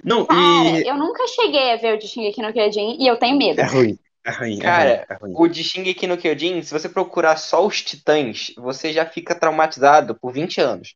Não, 0.02 0.26
Cara, 0.26 0.80
e. 0.80 0.88
eu 0.88 0.96
nunca 0.96 1.26
cheguei 1.28 1.72
a 1.72 1.76
ver 1.76 1.94
o 1.94 1.98
de 1.98 2.08
Shingeki 2.08 2.42
no 2.42 2.52
Kyojin 2.52 2.96
e 3.00 3.06
eu 3.06 3.16
tenho 3.16 3.36
medo. 3.36 3.60
É 3.60 3.64
ruim. 3.64 3.98
É 4.24 4.30
ruim. 4.30 4.58
Cara, 4.58 4.90
é 4.90 4.94
ruim, 4.94 5.06
é 5.08 5.14
ruim. 5.14 5.32
O 5.36 5.48
de 5.48 5.62
Shingeki 5.62 6.06
no 6.06 6.16
Kyojin, 6.16 6.62
se 6.62 6.72
você 6.72 6.88
procurar 6.88 7.36
só 7.36 7.64
os 7.66 7.82
titãs, 7.82 8.52
você 8.56 8.92
já 8.92 9.06
fica 9.06 9.34
traumatizado 9.34 10.14
por 10.14 10.32
20 10.32 10.60
anos. 10.60 10.94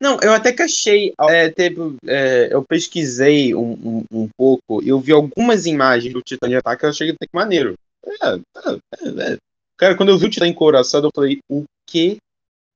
Não, 0.00 0.18
eu 0.20 0.32
até 0.32 0.52
que 0.52 0.62
achei. 0.62 1.12
é, 1.28 1.48
teve, 1.48 1.96
é, 2.06 2.48
eu 2.50 2.64
pesquisei 2.64 3.54
um, 3.54 3.72
um, 3.72 4.04
um 4.10 4.28
pouco 4.36 4.82
e 4.82 4.88
eu 4.88 4.98
vi 4.98 5.12
algumas 5.12 5.64
imagens 5.64 6.12
do 6.12 6.20
Titã 6.20 6.48
de 6.48 6.56
Ataque 6.56 6.84
eu 6.84 6.90
achei 6.90 7.12
que 7.12 7.28
maneiro. 7.32 7.74
É, 8.04 8.26
é, 8.26 8.32
é, 8.34 9.32
é. 9.34 9.38
Cara, 9.76 9.96
quando 9.96 10.08
eu 10.08 10.18
vi 10.18 10.26
o 10.26 10.30
Titã 10.30 10.46
encouraçado, 10.46 11.06
eu 11.06 11.10
falei, 11.14 11.38
o 11.48 11.64
que 11.86 12.16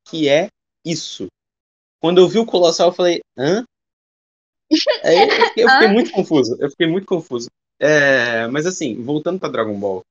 que 0.09 0.29
é 0.29 0.47
isso? 0.85 1.27
Quando 2.01 2.21
eu 2.21 2.29
vi 2.29 2.39
o 2.39 2.47
Colossal, 2.47 2.91
eu 2.91 2.95
falei, 2.95 3.21
hã? 3.37 3.65
Aí 5.05 5.17
eu 5.19 5.31
fiquei, 5.31 5.65
eu 5.65 5.71
fiquei 5.71 5.89
Hã? 5.89 5.89
muito 5.93 6.11
confuso. 6.13 6.57
Eu 6.61 6.71
fiquei 6.71 6.87
muito 6.87 7.07
confuso. 7.07 7.49
É, 7.79 8.47
mas 8.49 8.67
assim, 8.67 9.03
voltando 9.03 9.39
pra 9.39 9.49
Dragon 9.49 9.79
Ball. 9.79 10.03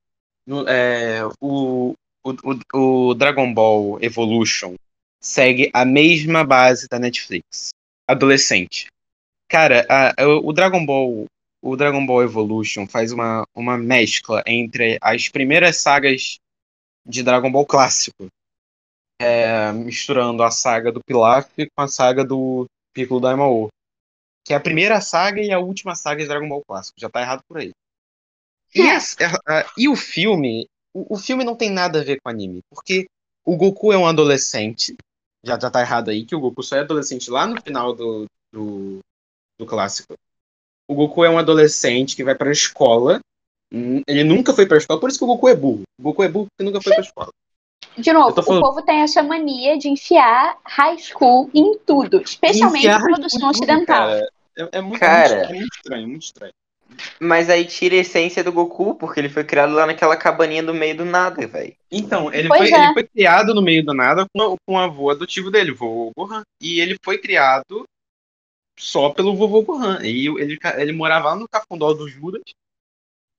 no- 0.46 0.68
é, 0.68 1.20
o, 1.40 1.94
o, 2.24 3.08
o, 3.10 3.14
Dragon 3.14 3.52
Ball 3.52 3.98
Evolution 4.02 4.74
segue 5.20 5.70
a 5.74 5.84
mesma 5.84 6.44
base 6.44 6.86
da 6.88 6.98
Netflix. 6.98 7.70
Adolescente. 8.08 8.86
Cara, 9.48 9.86
a- 9.88 10.14
o, 10.26 10.48
o 10.48 10.52
Dragon 10.52 10.84
Ball. 10.84 11.26
O 11.62 11.74
Dragon 11.76 12.04
Ball 12.06 12.22
Evolution 12.22 12.86
faz 12.86 13.10
uma, 13.10 13.44
uma 13.54 13.76
mescla 13.76 14.42
entre 14.46 14.98
as 15.00 15.28
primeiras 15.28 15.78
sagas 15.78 16.38
de 17.04 17.22
Dragon 17.24 17.50
Ball 17.50 17.66
clássico. 17.66 18.28
É, 19.20 19.72
misturando 19.72 20.42
a 20.42 20.50
saga 20.50 20.92
do 20.92 21.00
Pilaf 21.04 21.48
com 21.56 21.82
a 21.82 21.88
saga 21.88 22.24
do 22.24 22.66
Piccolo 22.94 23.20
Daimao. 23.20 23.68
Que 24.46 24.52
é 24.52 24.56
a 24.56 24.60
primeira 24.60 25.00
saga 25.00 25.40
e 25.42 25.50
a 25.52 25.58
última 25.58 25.94
saga 25.96 26.22
de 26.22 26.28
Dragon 26.28 26.48
Ball 26.48 26.62
clássico. 26.66 26.98
Já 27.00 27.08
tá 27.10 27.20
errado 27.20 27.42
por 27.48 27.58
aí. 27.58 27.72
E, 28.74 28.80
É. 28.82 28.96
a- 28.96 29.58
a- 29.60 29.66
e 29.76 29.88
o 29.88 29.96
filme. 29.96 30.68
O, 30.94 31.14
o 31.14 31.18
filme 31.18 31.42
não 31.44 31.56
tem 31.56 31.68
nada 31.70 32.00
a 32.00 32.04
ver 32.04 32.20
com 32.22 32.28
anime. 32.30 32.60
Porque 32.70 33.06
o 33.44 33.56
Goku 33.56 33.92
é 33.92 33.98
um 33.98 34.06
adolescente. 34.06 34.94
Já, 35.44 35.58
já 35.58 35.70
tá 35.70 35.80
errado 35.80 36.10
aí, 36.10 36.24
que 36.24 36.34
o 36.34 36.40
Goku 36.40 36.62
só 36.62 36.76
é 36.76 36.80
adolescente 36.80 37.30
lá 37.30 37.46
no 37.46 37.60
final 37.60 37.92
do, 37.92 38.26
do, 38.52 38.98
do 39.58 39.66
clássico. 39.66 40.14
O 40.88 40.94
Goku 40.94 41.24
é 41.24 41.30
um 41.30 41.38
adolescente 41.38 42.14
que 42.14 42.22
vai 42.24 42.34
pra 42.34 42.50
escola. 42.52 43.20
Hum, 43.72 44.00
Ele 44.06 44.22
nunca 44.22 44.52
foi 44.54 44.64
pra 44.66 44.76
escola, 44.78 45.00
por 45.00 45.08
isso 45.10 45.18
que 45.18 45.24
o 45.24 45.28
Goku 45.28 45.48
é 45.48 45.56
burro. 45.56 45.82
O 45.98 46.02
Goku 46.04 46.22
é 46.22 46.28
burro 46.28 46.46
porque 46.50 46.64
nunca 46.70 46.80
foi 46.80 46.92
pra 46.94 47.02
escola. 47.04 47.30
De 47.98 48.12
novo, 48.12 48.32
tô 48.34 48.40
o 48.42 48.44
falando- 48.44 48.62
povo 48.62 48.82
tem 48.82 49.00
essa 49.00 49.22
mania 49.22 49.76
de 49.78 49.88
enfiar 49.88 50.58
high 50.64 50.98
school 50.98 51.50
em 51.54 51.78
tudo, 51.78 52.20
especialmente 52.20 52.86
em 52.86 52.98
produção 53.00 53.40
tudo, 53.40 53.50
ocidental. 53.50 53.84
cara. 54.08 54.28
É, 54.56 54.78
é 54.78 54.80
muito, 54.80 55.00
Cara. 55.00 55.34
é 55.34 55.48
muito- 55.48 55.50
é 55.52 55.58
muito 55.58 55.74
estranho, 55.76 56.02
é 56.02 56.06
muito 56.06 56.22
estranho. 56.22 56.52
Mas 57.20 57.50
aí 57.50 57.64
tira 57.64 57.96
a 57.96 57.98
essência 57.98 58.44
do 58.44 58.52
Goku, 58.52 58.94
porque 58.94 59.18
ele 59.20 59.28
foi 59.28 59.44
criado 59.44 59.74
lá 59.74 59.86
naquela 59.86 60.16
cabaninha 60.16 60.62
do 60.62 60.72
meio 60.72 60.96
do 60.96 61.04
nada, 61.04 61.46
velho. 61.46 61.74
Então, 61.90 62.32
ele 62.32 62.48
foi, 62.48 62.72
é. 62.72 62.84
ele 62.84 62.92
foi 62.94 63.04
criado 63.04 63.54
no 63.54 63.60
meio 63.60 63.84
do 63.84 63.92
nada 63.92 64.24
com, 64.34 64.56
com 64.66 64.74
o 64.74 64.78
avô 64.78 65.10
adotivo 65.10 65.50
dele, 65.50 65.72
o 65.72 65.76
vovô 65.76 66.12
Gohan. 66.16 66.42
E 66.60 66.80
ele 66.80 66.96
foi 67.04 67.18
criado 67.18 67.84
só 68.78 69.10
pelo 69.10 69.34
vovô 69.36 69.62
Gohan. 69.62 69.98
E 70.02 70.26
ele, 70.28 70.58
ele 70.76 70.92
morava 70.92 71.30
lá 71.30 71.36
no 71.36 71.48
Cafundó 71.48 71.92
do 71.92 72.08
Juras 72.08 72.42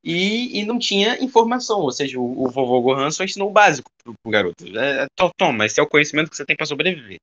e, 0.03 0.59
e 0.59 0.65
não 0.65 0.77
tinha 0.77 1.21
informação. 1.23 1.79
Ou 1.81 1.91
seja, 1.91 2.19
o, 2.19 2.43
o 2.45 2.49
vovô 2.49 2.81
Gohan 2.81 3.11
só 3.11 3.23
ensinou 3.23 3.49
o 3.49 3.53
básico 3.53 3.89
pro, 4.03 4.13
pro 4.21 4.31
garoto. 4.31 4.65
É, 4.77 5.03
é, 5.03 5.07
to- 5.15 5.31
toma, 5.37 5.65
esse 5.65 5.79
é 5.79 5.83
o 5.83 5.87
conhecimento 5.89 6.29
que 6.29 6.35
você 6.37 6.45
tem 6.45 6.55
pra 6.55 6.65
sobreviver. 6.65 7.17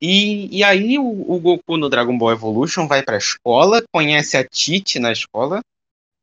E, 0.00 0.58
e 0.58 0.62
aí 0.64 0.98
o, 0.98 1.04
o 1.04 1.38
Goku 1.38 1.76
no 1.76 1.88
Dragon 1.88 2.16
Ball 2.16 2.32
Evolution 2.32 2.86
vai 2.86 3.02
pra 3.02 3.16
escola, 3.16 3.82
conhece 3.92 4.36
a 4.36 4.44
Tite 4.44 4.98
na 4.98 5.12
escola, 5.12 5.60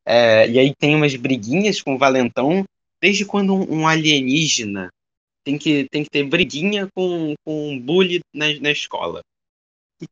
é, 0.06 0.48
e 0.48 0.58
aí 0.58 0.74
tem 0.74 0.94
umas 0.94 1.14
briguinhas 1.14 1.80
com 1.80 1.94
o 1.94 1.98
Valentão. 1.98 2.64
Desde 3.00 3.24
quando 3.24 3.54
um, 3.54 3.80
um 3.80 3.88
alienígena 3.88 4.88
tem 5.44 5.58
que, 5.58 5.88
tem 5.90 6.04
que 6.04 6.10
ter 6.10 6.24
briguinha 6.24 6.88
com, 6.94 7.34
com 7.44 7.70
um 7.70 7.78
bully 7.78 8.20
na, 8.32 8.46
na 8.60 8.70
escola? 8.70 9.20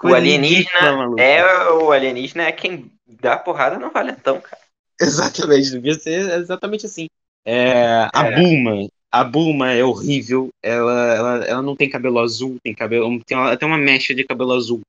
O 0.03 0.15
alienígena 0.15 1.17
é 1.19 1.71
o 1.71 1.91
alienígena 1.91 2.45
é 2.45 2.53
quem 2.53 2.91
dá 3.07 3.37
porrada 3.37 3.79
no 3.79 3.91
valentão, 3.91 4.41
cara. 4.41 4.61
Exatamente, 5.01 5.71
devia 5.71 5.95
ser 5.95 6.31
exatamente 6.39 6.87
assim. 6.87 7.07
É, 7.45 8.09
a 8.13 8.27
É. 8.27 8.37
Bulma, 8.37 8.87
a 9.13 9.25
Bulma 9.25 9.73
é 9.73 9.85
horrível. 9.85 10.51
Ela, 10.63 11.15
ela, 11.15 11.45
ela 11.45 11.63
não 11.63 11.75
tem 11.77 11.89
cabelo 11.91 12.19
azul, 12.19 12.57
tem 12.63 12.75
cabelo, 12.75 13.23
tem 13.25 13.37
uma- 13.37 13.53
até 13.53 13.67
uma 13.67 13.79
mecha 13.79 14.15
de 14.15 14.25
cabelo 14.25 14.53
azul. 14.53 14.81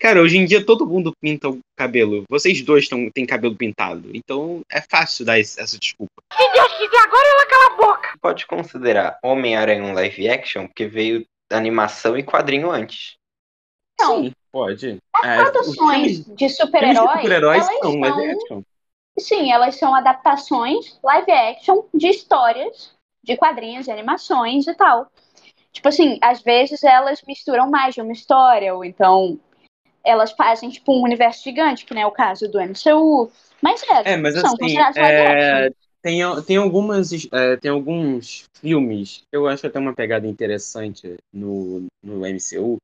Cara, 0.00 0.20
hoje 0.20 0.36
em 0.36 0.44
dia 0.44 0.64
todo 0.66 0.86
mundo 0.86 1.12
pinta 1.20 1.48
o 1.48 1.60
cabelo. 1.76 2.24
Vocês 2.28 2.60
dois 2.62 2.88
tão, 2.88 3.08
têm 3.10 3.24
cabelo 3.24 3.54
pintado. 3.54 4.10
Então 4.14 4.62
é 4.70 4.80
fácil 4.80 5.24
dar 5.24 5.38
esse- 5.38 5.60
essa 5.60 5.78
desculpa. 5.78 6.12
Pode 8.20 8.46
considerar 8.46 9.18
Homem-Aranha 9.22 9.82
um 9.82 9.92
live 9.94 10.28
action, 10.28 10.66
porque 10.66 10.86
veio 10.86 11.24
animação 11.50 12.16
e 12.16 12.22
quadrinho 12.22 12.70
antes. 12.70 13.14
Então, 13.94 14.24
Sim, 14.24 14.32
pode. 14.50 14.98
as 15.14 15.24
É, 15.24 15.36
produções 15.36 16.24
de 16.24 16.48
super-heróis, 16.48 17.10
super-heróis 17.12 17.66
elas 17.68 17.78
são 17.80 18.00
live 18.00 18.30
action. 18.30 18.62
sim, 19.18 19.52
elas 19.52 19.74
são 19.76 19.94
adaptações 19.94 20.98
live 21.02 21.30
action 21.30 21.84
de 21.92 22.08
histórias, 22.08 22.92
de 23.22 23.36
quadrinhos, 23.36 23.84
de 23.84 23.90
animações 23.90 24.66
e 24.66 24.74
tal. 24.74 25.10
Tipo 25.72 25.88
assim, 25.88 26.18
às 26.20 26.42
vezes 26.42 26.82
elas 26.84 27.22
misturam 27.26 27.70
mais 27.70 27.94
de 27.94 28.00
uma 28.00 28.12
história, 28.12 28.74
ou 28.74 28.84
então 28.84 29.38
elas 30.04 30.32
fazem 30.32 30.68
tipo 30.68 30.92
um 30.92 31.02
universo 31.02 31.44
gigante, 31.44 31.84
que 31.84 31.94
nem 31.94 32.02
é 32.02 32.06
o 32.06 32.10
caso 32.10 32.48
do 32.48 32.60
MCU. 32.60 33.30
Mas 33.60 33.82
é, 33.84 34.12
É, 34.12 34.16
mas 34.16 34.34
são 34.34 34.52
assim, 34.52 34.76
é, 34.96 35.70
tem, 36.02 36.20
tem, 36.44 36.56
algumas, 36.56 37.10
é, 37.32 37.56
tem 37.56 37.70
alguns 37.70 38.44
filmes 38.60 39.22
que 39.30 39.36
eu 39.36 39.46
acho 39.46 39.66
até 39.66 39.78
uma 39.78 39.94
pegada 39.94 40.26
interessante 40.26 41.16
no, 41.32 41.86
no 42.02 42.26
MCU, 42.26 42.78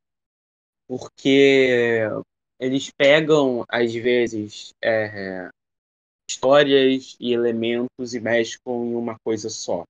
porque 0.88 2.09
eles 2.61 2.90
pegam, 2.97 3.64
às 3.68 3.92
vezes, 3.92 4.73
é, 4.83 5.50
histórias 6.30 7.16
e 7.18 7.33
elementos 7.33 8.14
e 8.14 8.21
mesclam 8.21 8.87
em 8.87 8.95
uma 8.95 9.16
coisa 9.25 9.50
só. 9.50 9.85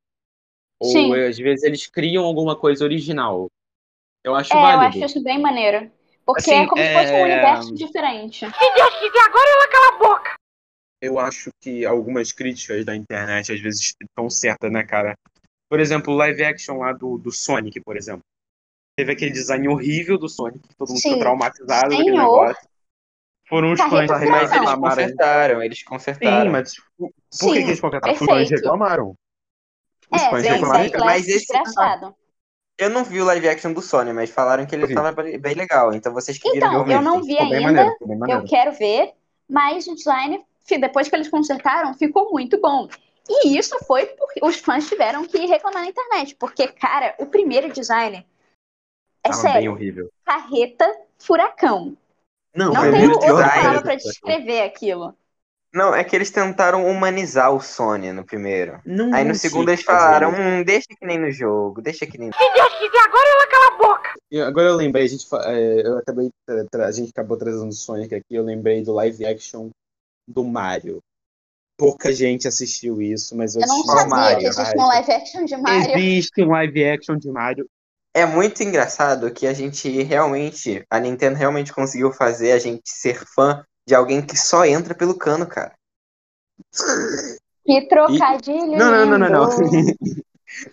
Ou, 0.80 0.90
Sim. 0.90 1.14
às 1.14 1.36
vezes, 1.38 1.64
eles 1.64 1.86
criam 1.86 2.24
alguma 2.24 2.54
coisa 2.56 2.84
original. 2.84 3.48
Eu 4.24 4.34
acho 4.34 4.52
É, 4.52 4.56
eu 4.56 4.60
válido. 4.62 4.84
acho 5.04 5.04
isso 5.16 5.22
bem 5.24 5.40
maneiro. 5.40 5.90
Porque 6.24 6.40
Assim, 6.42 6.54
é 6.54 6.66
como 6.66 6.80
se 6.82 6.88
é- 6.88 6.94
fosse 7.00 7.12
um 7.14 7.22
universo 7.22 7.74
diferente. 7.74 8.46
Eu 11.00 11.18
acho 11.18 11.50
que 11.60 11.86
algumas 11.86 12.32
críticas 12.32 12.84
da 12.84 12.94
internet 12.94 13.52
às 13.52 13.60
vezes 13.60 13.94
estão 14.02 14.28
certas, 14.28 14.70
né, 14.70 14.82
cara? 14.84 15.14
Por 15.70 15.80
exemplo, 15.80 16.12
o 16.12 16.16
live 16.16 16.42
action 16.44 16.78
lá 16.78 16.92
do, 16.92 17.18
do 17.18 17.30
Sonic, 17.30 17.80
por 17.80 17.96
exemplo. 17.96 18.22
Teve 18.96 19.12
aquele 19.12 19.30
design 19.30 19.68
horrível 19.68 20.18
do 20.18 20.28
Sonic, 20.28 20.60
todo 20.76 20.88
mundo 20.88 20.98
ficou 20.98 21.12
Sim. 21.14 21.18
traumatizado 21.20 21.90
daquele 21.90 22.10
Senhor. 22.10 22.46
negócio. 22.46 22.68
Foram 23.48 23.72
os 23.72 23.78
Carreta 23.80 24.06
fãs 24.14 24.20
que. 24.24 24.26
Mas 24.30 24.40
eles 24.40 24.50
reclamaram. 24.52 24.96
consertaram, 24.96 25.62
eles 25.62 25.82
consertaram. 25.84 26.44
Sim, 26.46 26.50
mas 26.50 26.74
por 26.98 27.10
Sim, 27.30 27.52
que, 27.52 27.58
que 27.62 27.68
eles 27.68 27.80
consertaram? 27.80 28.14
Os 28.14 28.18
fãs 28.18 28.50
reclamaram. 28.50 29.14
Os 30.10 30.22
É, 30.22 30.30
fãs 30.30 30.42
sim, 30.44 30.52
reclamaram. 30.52 30.90
Mas 31.04 31.28
esse- 31.28 31.46
desgraçado. 31.46 32.14
Eu 32.78 32.90
não 32.90 33.02
vi 33.04 33.20
o 33.20 33.24
live 33.24 33.48
action 33.48 33.72
do 33.72 33.82
Sony, 33.82 34.12
mas 34.12 34.30
falaram 34.30 34.64
que 34.64 34.74
ele 34.74 34.84
Eu 34.84 34.88
vi. 34.88 34.94
tava 34.94 35.12
bem 35.12 35.54
legal. 35.54 35.92
Então 35.92 36.12
vocês 36.14 36.38
que 36.38 36.50
viram, 36.52 36.68
Então, 36.68 36.84
viram. 36.84 36.98
eu 37.00 37.04
não 37.04 37.22
vi 37.22 37.34
bem 37.36 37.54
ainda, 37.54 37.62
maneiro, 37.62 37.96
bem 38.00 38.30
eu 38.30 38.44
quero 38.44 38.72
ver, 38.72 39.12
mas 39.48 39.86
o 39.88 39.94
design, 39.96 40.44
depois 40.68 41.08
que 41.08 41.16
eles 41.16 41.28
consertaram, 41.28 41.92
ficou 41.94 42.30
muito 42.30 42.60
bom. 42.60 42.88
E 43.28 43.58
isso 43.58 43.76
foi 43.84 44.06
porque 44.06 44.40
os 44.42 44.56
fãs 44.56 44.88
tiveram 44.88 45.24
que 45.26 45.44
reclamar 45.44 45.82
na 45.82 45.88
internet, 45.88 46.34
porque, 46.36 46.68
cara, 46.68 47.14
o 47.18 47.26
primeiro 47.26 47.70
design 47.72 48.24
é 49.24 49.28
Tava 49.28 49.42
bem 49.42 49.52
sério, 49.52 49.72
horrível. 49.72 50.10
carreta 50.24 50.96
furacão. 51.18 51.96
Não, 52.54 52.72
Não 52.72 52.90
tem 52.90 53.08
outra 53.08 53.34
palavra 53.34 53.78
a 53.78 53.82
pra 53.82 53.92
gente 53.92 54.04
descrever 54.04 54.62
aquilo. 54.62 55.14
Não, 55.72 55.94
é 55.94 56.02
que 56.02 56.16
eles 56.16 56.30
tentaram 56.30 56.86
humanizar 56.86 57.52
o 57.52 57.60
Sony 57.60 58.12
no 58.12 58.24
primeiro. 58.24 58.80
Não, 58.86 59.12
Aí 59.12 59.24
no 59.24 59.34
segundo 59.34 59.68
eles 59.68 59.80
que 59.80 59.86
falaram, 59.86 60.30
hum, 60.30 60.62
deixa 60.64 60.86
que 60.88 61.06
nem 61.06 61.18
no 61.18 61.30
jogo, 61.30 61.82
deixa 61.82 62.06
que 62.06 62.16
nem 62.16 62.28
no 62.28 62.34
E 64.30 64.40
Agora 64.40 64.68
eu 64.68 64.76
lembrei, 64.76 65.04
a 65.04 65.08
gente, 65.08 65.26
é, 65.44 65.86
eu 65.86 65.98
acabei, 65.98 66.30
a 66.86 66.90
gente 66.90 67.10
acabou 67.10 67.36
trazendo 67.36 67.68
o 67.68 67.72
Sonic 67.72 68.14
aqui, 68.14 68.34
eu 68.34 68.42
lembrei 68.42 68.82
do 68.82 68.92
live 68.92 69.26
action 69.26 69.70
do 70.26 70.42
Mario. 70.42 71.02
Pouca 71.78 72.12
gente 72.12 72.48
assistiu 72.48 73.00
isso, 73.00 73.36
mas 73.36 73.54
eu 73.54 73.62
Eu 73.62 73.68
não 73.68 73.84
sabia 73.84 74.06
Mario? 74.06 74.38
que 74.38 74.46
existe 74.46 74.76
um 74.76 74.86
live 74.86 75.12
action 75.12 75.44
de 75.44 75.56
Mario. 75.56 75.96
Existe 75.96 76.42
um 76.42 76.50
live 76.50 76.84
action 76.84 77.16
de 77.16 77.30
Mario. 77.30 77.66
É 78.14 78.26
muito 78.26 78.62
engraçado 78.62 79.30
que 79.30 79.46
a 79.46 79.52
gente 79.52 80.02
realmente, 80.02 80.84
a 80.90 80.98
Nintendo 80.98 81.36
realmente 81.36 81.72
conseguiu 81.72 82.10
fazer 82.10 82.52
a 82.52 82.58
gente 82.58 82.82
ser 82.84 83.24
fã 83.34 83.64
de 83.88 83.94
alguém 83.94 84.20
que 84.20 84.36
só 84.36 84.66
entra 84.66 84.94
pelo 84.94 85.14
cano, 85.14 85.46
cara. 85.46 85.72
Que 87.64 87.88
trocadilho 87.88 88.76
Não, 88.76 88.90
não, 88.90 89.06
não, 89.06 89.18
não, 89.18 89.28
não. 89.28 89.70
lindo. 89.70 89.96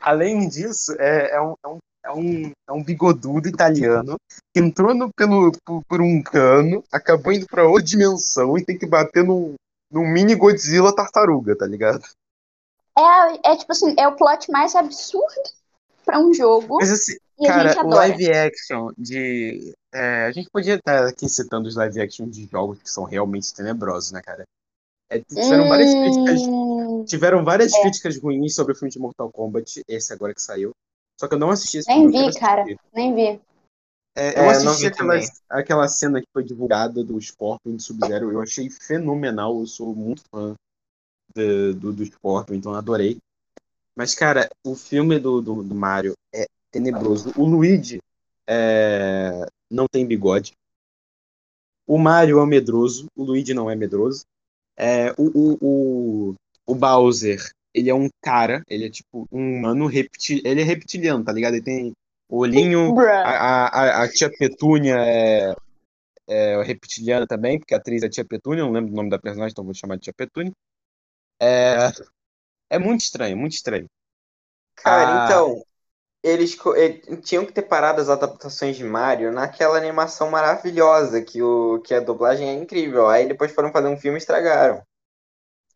Além 0.02 0.50
disso, 0.50 0.94
é, 1.00 1.32
é 1.32 1.42
um, 1.42 1.56
é, 1.64 1.68
um, 1.68 1.78
é, 2.04 2.12
um, 2.12 2.52
é 2.68 2.72
um 2.74 2.84
bigodudo 2.84 3.48
italiano 3.48 4.18
que 4.54 4.60
entrou 4.60 4.94
no, 4.94 5.10
pelo, 5.14 5.54
por, 5.66 5.82
por 5.88 6.02
um 6.02 6.22
cano, 6.22 6.84
acabou 6.92 7.32
indo 7.32 7.46
pra 7.46 7.66
outra 7.66 7.84
dimensão 7.84 8.58
e 8.58 8.66
tem 8.66 8.78
que 8.78 8.86
bater 8.86 9.24
num, 9.24 9.56
num 9.90 10.06
mini 10.06 10.36
Godzilla 10.36 10.94
tartaruga, 10.94 11.58
tá 11.58 11.66
ligado? 11.66 12.04
É, 12.98 13.52
é 13.52 13.56
tipo 13.56 13.72
assim, 13.72 13.96
é 13.98 14.08
o 14.08 14.16
plot 14.16 14.52
mais 14.52 14.76
absurdo 14.76 15.50
pra 16.04 16.20
um 16.20 16.34
jogo 16.34 16.78
Mas 16.78 16.92
assim, 16.92 17.18
e 17.40 17.48
cara, 17.48 17.86
o 17.86 17.90
live 17.90 18.32
action 18.32 18.92
de. 18.98 19.74
É, 19.96 20.26
a 20.26 20.32
gente 20.32 20.50
podia 20.50 20.76
estar 20.76 21.08
aqui 21.08 21.28
citando 21.30 21.68
os 21.68 21.76
live 21.76 22.02
action 22.02 22.28
de 22.28 22.46
jogos 22.52 22.82
que 22.82 22.90
são 22.90 23.04
realmente 23.06 23.54
tenebrosos, 23.54 24.12
né, 24.12 24.22
cara? 24.22 24.44
É, 25.10 25.20
tiveram 25.20 25.68
várias 25.70 25.92
críticas. 25.94 26.42
Hum, 26.48 27.06
Tiveram 27.06 27.44
várias 27.44 27.74
É. 27.74 27.82
críticas 27.82 28.18
ruins 28.20 28.56
sobre 28.56 28.74
o 28.74 28.76
filme 28.76 28.92
de 28.92 28.98
Mortal 29.00 29.32
Kombat, 29.32 29.84
esse 29.88 30.12
agora 30.12 30.34
que 30.34 30.42
saiu. 30.42 30.72
Só 31.20 31.28
que 31.28 31.36
eu 31.36 31.40
não 31.40 31.52
assisti 31.52 31.78
esse 31.78 31.88
Nem 31.88 32.10
filme. 32.12 32.32
vi, 32.32 32.40
cara. 32.40 32.62
assistir. 32.64 32.80
nem 32.94 33.14
vi. 33.16 33.42
É, 34.18 34.30
É, 34.30 34.40
eu 34.40 34.44
eu 34.44 34.50
assisti 34.50 34.88
aquela, 34.88 35.14
também. 35.14 35.30
aquela 35.50 35.88
cena 35.88 36.22
que 36.22 36.28
foi 36.34 36.44
divulgada 36.44 37.04
do 37.04 37.22
Scorpion 37.22 37.76
de 37.76 37.84
Sub-Zero. 37.84 38.32
Eu 38.32 38.42
achei 38.42 38.70
fenomenal. 38.70 39.60
Eu 39.60 39.68
sou 39.68 39.94
muito 39.96 40.24
fã 40.32 40.56
do, 41.36 41.74
do, 41.76 41.94
do 41.94 42.06
Scorpion, 42.06 42.56
então 42.56 42.74
adorei. 42.74 43.18
Mas, 43.96 44.16
cara, 44.16 44.50
o 44.66 44.76
filme 44.76 45.20
do, 45.20 45.42
do, 45.42 45.64
do 45.64 45.76
Mario 45.76 46.14
é 46.34 46.46
tenebroso. 46.72 47.32
O 47.38 47.46
Luigi 47.46 48.00
é, 48.48 49.45
não 49.76 49.88
tem 49.92 50.06
bigode. 50.08 50.54
O 51.88 51.98
Mario 51.98 52.42
é 52.42 52.46
medroso. 52.46 53.08
O 53.16 53.24
Luigi 53.24 53.54
não 53.54 53.70
é 53.70 53.76
medroso. 53.76 54.24
É, 54.78 55.12
o, 55.12 55.32
o, 55.34 55.58
o, 56.32 56.36
o 56.66 56.76
Bowser, 56.76 57.40
ele 57.74 57.90
é 57.90 57.94
um 57.94 58.10
cara. 58.24 58.64
Ele 58.68 58.86
é 58.86 58.90
tipo 58.90 59.28
um 59.32 59.60
humano 59.60 59.86
reptil, 59.88 60.42
ele 60.44 60.62
é 60.62 60.64
reptiliano, 60.64 61.24
tá 61.24 61.32
ligado? 61.32 61.54
Ele 61.56 61.64
tem 61.64 61.94
o 62.30 62.40
olhinho 62.40 62.98
a, 63.00 63.68
a, 63.68 64.04
a 64.04 64.12
tia 64.12 64.32
Petúnia 64.32 64.96
é, 64.98 65.54
é 66.28 66.64
reptiliana 66.64 67.28
também, 67.28 67.60
porque 67.60 67.74
a 67.74 67.78
atriz 67.78 68.02
é 68.04 68.08
a 68.08 68.10
tia 68.10 68.26
Petúnia, 68.26 68.64
não 68.64 68.72
lembro 68.72 68.92
o 68.92 68.96
nome 68.96 69.10
da 69.10 69.20
personagem, 69.20 69.52
então 69.52 69.64
vou 69.64 69.74
chamar 69.74 69.96
de 69.98 70.04
tia 70.04 70.14
Petúnia. 70.14 70.52
É, 71.42 71.92
é 72.70 72.80
muito 72.80 73.02
estranho, 73.02 73.38
muito 73.38 73.54
estranho. 73.54 73.86
Cara, 74.76 75.24
Ah. 75.24 75.26
então, 75.26 75.64
eles 76.26 76.56
co- 76.56 76.76
eh, 76.76 77.00
tinham 77.24 77.46
que 77.46 77.54
ter 77.54 77.64
parado 77.64 78.02
as 78.02 78.10
adaptações 78.10 78.76
de 78.78 78.84
Mario 78.84 79.32
naquela 79.32 79.78
animação 79.78 80.30
maravilhosa 80.32 81.22
que, 81.22 81.42
o, 81.42 81.80
que 81.82 81.94
a 81.94 82.00
dublagem 82.02 82.50
é 82.50 82.54
incrível. 82.54 83.08
Aí 83.10 83.28
depois 83.28 83.52
foram 83.54 83.72
fazer 83.72 83.88
um 83.88 83.98
filme 83.98 84.18
e 84.18 84.20
estragaram. 84.20 84.84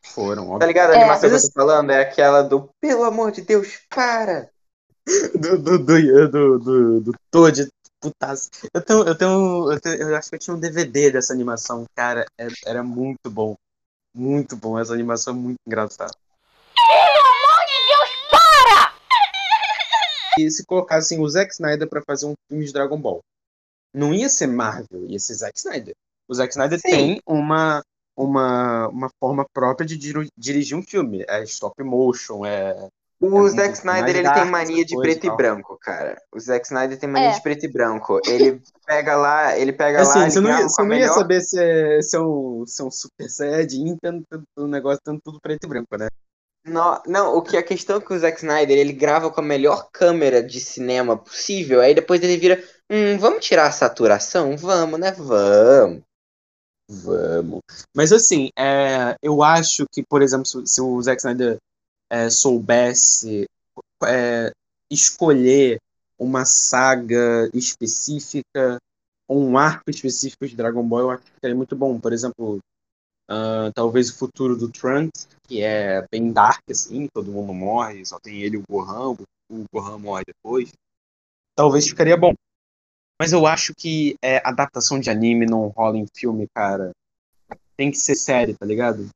Foram, 0.03 0.49
Tá 0.59 0.65
óbvio. 0.65 0.67
ligado? 0.67 0.91
A 0.91 0.93
É. 0.93 0.99
animação 1.01 1.29
que 1.29 1.35
eu 1.35 1.41
tô 1.41 1.51
falando 1.51 1.91
é 1.91 2.01
aquela 2.01 2.43
do 2.43 2.69
Pelo 2.79 3.03
amor 3.03 3.31
de 3.31 3.41
Deus, 3.41 3.79
para! 3.89 4.51
Do, 5.41 5.57
do, 5.57 5.77
do, 5.79 6.29
do, 6.29 6.59
do, 6.59 7.01
do 7.01 7.11
Toad, 7.31 7.67
putaço. 7.99 8.49
Eu, 8.73 8.81
tenho, 8.81 9.03
eu, 9.07 9.17
tenho, 9.17 9.71
eu 9.71 9.79
tenho. 9.81 10.01
Eu 10.09 10.15
acho 10.15 10.29
que 10.29 10.35
eu 10.35 10.39
tinha 10.39 10.55
um 10.55 10.59
DVD 10.59 11.11
dessa 11.11 11.33
animação, 11.33 11.85
cara. 11.95 12.25
é- 12.39 12.47
Era 12.65 12.83
muito 12.83 13.29
bom. 13.29 13.55
Muito 14.15 14.55
bom. 14.57 14.79
Essa 14.79 14.93
animação 14.93 15.33
é 15.33 15.37
muito 15.37 15.57
engraçada. 15.67 16.13
E 20.37 20.49
se 20.51 20.65
colocassem 20.65 21.19
o 21.19 21.27
Zack 21.29 21.51
Snyder 21.53 21.87
pra 21.87 22.01
fazer 22.01 22.25
um 22.27 22.33
filme 22.49 22.65
de 22.65 22.73
Dragon 22.73 22.99
Ball, 22.99 23.19
não 23.93 24.13
ia 24.13 24.29
ser 24.29 24.47
Marvel, 24.47 25.05
ia 25.07 25.19
ser 25.19 25.33
Zack 25.33 25.57
Snyder. 25.57 25.93
O 26.27 26.33
Zack 26.33 26.53
Snyder 26.53 26.79
Sim. 26.79 26.89
tem 26.89 27.21
uma, 27.27 27.81
uma, 28.15 28.87
uma 28.89 29.09
forma 29.19 29.45
própria 29.53 29.85
de 29.87 29.97
diri- 29.97 30.29
dirigir 30.37 30.77
um 30.77 30.83
filme. 30.83 31.25
É 31.27 31.43
stop 31.43 31.81
motion, 31.83 32.45
é. 32.45 32.87
O 33.21 33.47
É 33.47 33.49
Zack 33.49 33.73
Snyder 33.73 34.15
ele 34.15 34.31
tem 34.31 34.45
mania 34.45 34.85
de 34.85 34.95
preto 34.95 35.25
e 35.25 35.27
e 35.27 35.35
branco, 35.35 35.77
cara. 35.81 36.21
O 36.33 36.39
Zack 36.39 36.65
Snyder 36.65 36.97
tem 36.97 37.09
mania 37.09 37.29
É. 37.29 37.33
de 37.33 37.41
preto 37.41 37.65
e 37.65 37.67
branco. 37.67 38.21
Ele 38.25 38.61
pega 38.85 39.17
lá, 39.17 39.57
ele 39.57 39.73
pega 39.73 39.97
lá, 39.97 40.03
Assim, 40.03 40.21
ele 40.21 40.31
você 40.31 40.39
não 40.39 40.49
ia, 40.49 40.69
você 40.69 40.81
não 40.81 40.89
ia 40.93 40.99
melhor 40.99 41.13
saber 41.15 41.41
se 41.41 41.59
é, 41.61 42.01
se 42.01 42.15
é 42.15 42.19
um, 42.21 42.63
se 42.65 42.81
é 42.81 42.85
um 42.85 42.91
Super 42.91 43.29
Saiyajin, 43.29 43.97
tendo, 44.01 44.23
tendo 44.29 44.43
o 44.57 44.67
negócio 44.67 45.01
tendo 45.03 45.19
tudo 45.21 45.41
preto 45.41 45.65
e 45.65 45.67
branco, 45.67 45.97
né? 45.97 46.07
Não, 46.65 47.01
não, 47.07 47.37
o 47.37 47.41
que 47.41 47.57
a 47.57 47.63
questão 47.63 47.97
é 47.97 48.01
que 48.01 48.13
o 48.13 48.19
Zack 48.19 48.37
Snyder 48.37 48.77
ele 48.77 48.93
grava 48.93 49.31
com 49.31 49.39
a 49.39 49.43
melhor 49.43 49.89
câmera 49.91 50.43
de 50.43 50.59
cinema 50.59 51.17
possível, 51.17 51.81
aí 51.81 51.95
depois 51.95 52.21
ele 52.21 52.37
vira, 52.37 52.63
hum, 52.89 53.17
vamos 53.17 53.45
tirar 53.45 53.67
a 53.67 53.71
saturação? 53.71 54.57
Vamos, 54.57 54.99
né? 54.99 55.11
Vamos. 55.13 56.03
Vamos. 56.89 57.61
Mas 57.95 58.11
assim, 58.11 58.49
é, 58.57 59.15
eu 59.21 59.43
acho 59.43 59.85
que, 59.91 60.03
por 60.03 60.21
exemplo, 60.21 60.45
se, 60.45 60.65
se 60.65 60.81
o 60.81 61.01
Zack 61.01 61.19
Snyder 61.21 61.57
é, 62.09 62.29
soubesse 62.29 63.45
é, 64.03 64.51
escolher 64.89 65.79
uma 66.17 66.45
saga 66.45 67.49
específica, 67.53 68.77
um 69.29 69.57
arco 69.57 69.89
específico 69.89 70.47
de 70.47 70.55
Dragon 70.55 70.83
Ball, 70.83 71.01
eu 71.01 71.11
acho 71.11 71.23
que 71.23 71.31
seria 71.39 71.55
muito 71.55 71.75
bom. 71.75 71.99
Por 71.99 72.11
exemplo, 72.11 72.59
ah, 73.29 73.71
talvez 73.75 74.09
o 74.09 74.17
futuro 74.17 74.57
do 74.57 74.69
Trunks, 74.69 75.27
que 75.47 75.61
é 75.61 76.03
bem 76.11 76.31
dark, 76.31 76.63
assim, 76.69 77.07
todo 77.13 77.31
mundo 77.31 77.53
morre, 77.53 78.03
só 78.03 78.19
tem 78.19 78.41
ele 78.41 78.55
e 78.55 78.59
o 78.59 78.63
Gohan, 78.67 79.15
o 79.51 79.63
Gohan 79.71 79.99
morre 79.99 80.23
depois. 80.25 80.71
Talvez 81.55 81.87
ficaria 81.87 82.17
bom. 82.17 82.33
Mas 83.21 83.31
eu 83.31 83.45
acho 83.45 83.73
que 83.75 84.15
é, 84.21 84.41
adaptação 84.43 84.99
de 84.99 85.09
anime 85.09 85.45
não 85.45 85.67
rola 85.67 85.97
em 85.97 86.07
filme, 86.15 86.47
cara. 86.55 86.91
Tem 87.77 87.91
que 87.91 87.97
ser 87.97 88.15
série, 88.15 88.55
tá 88.55 88.65
ligado? 88.65 89.07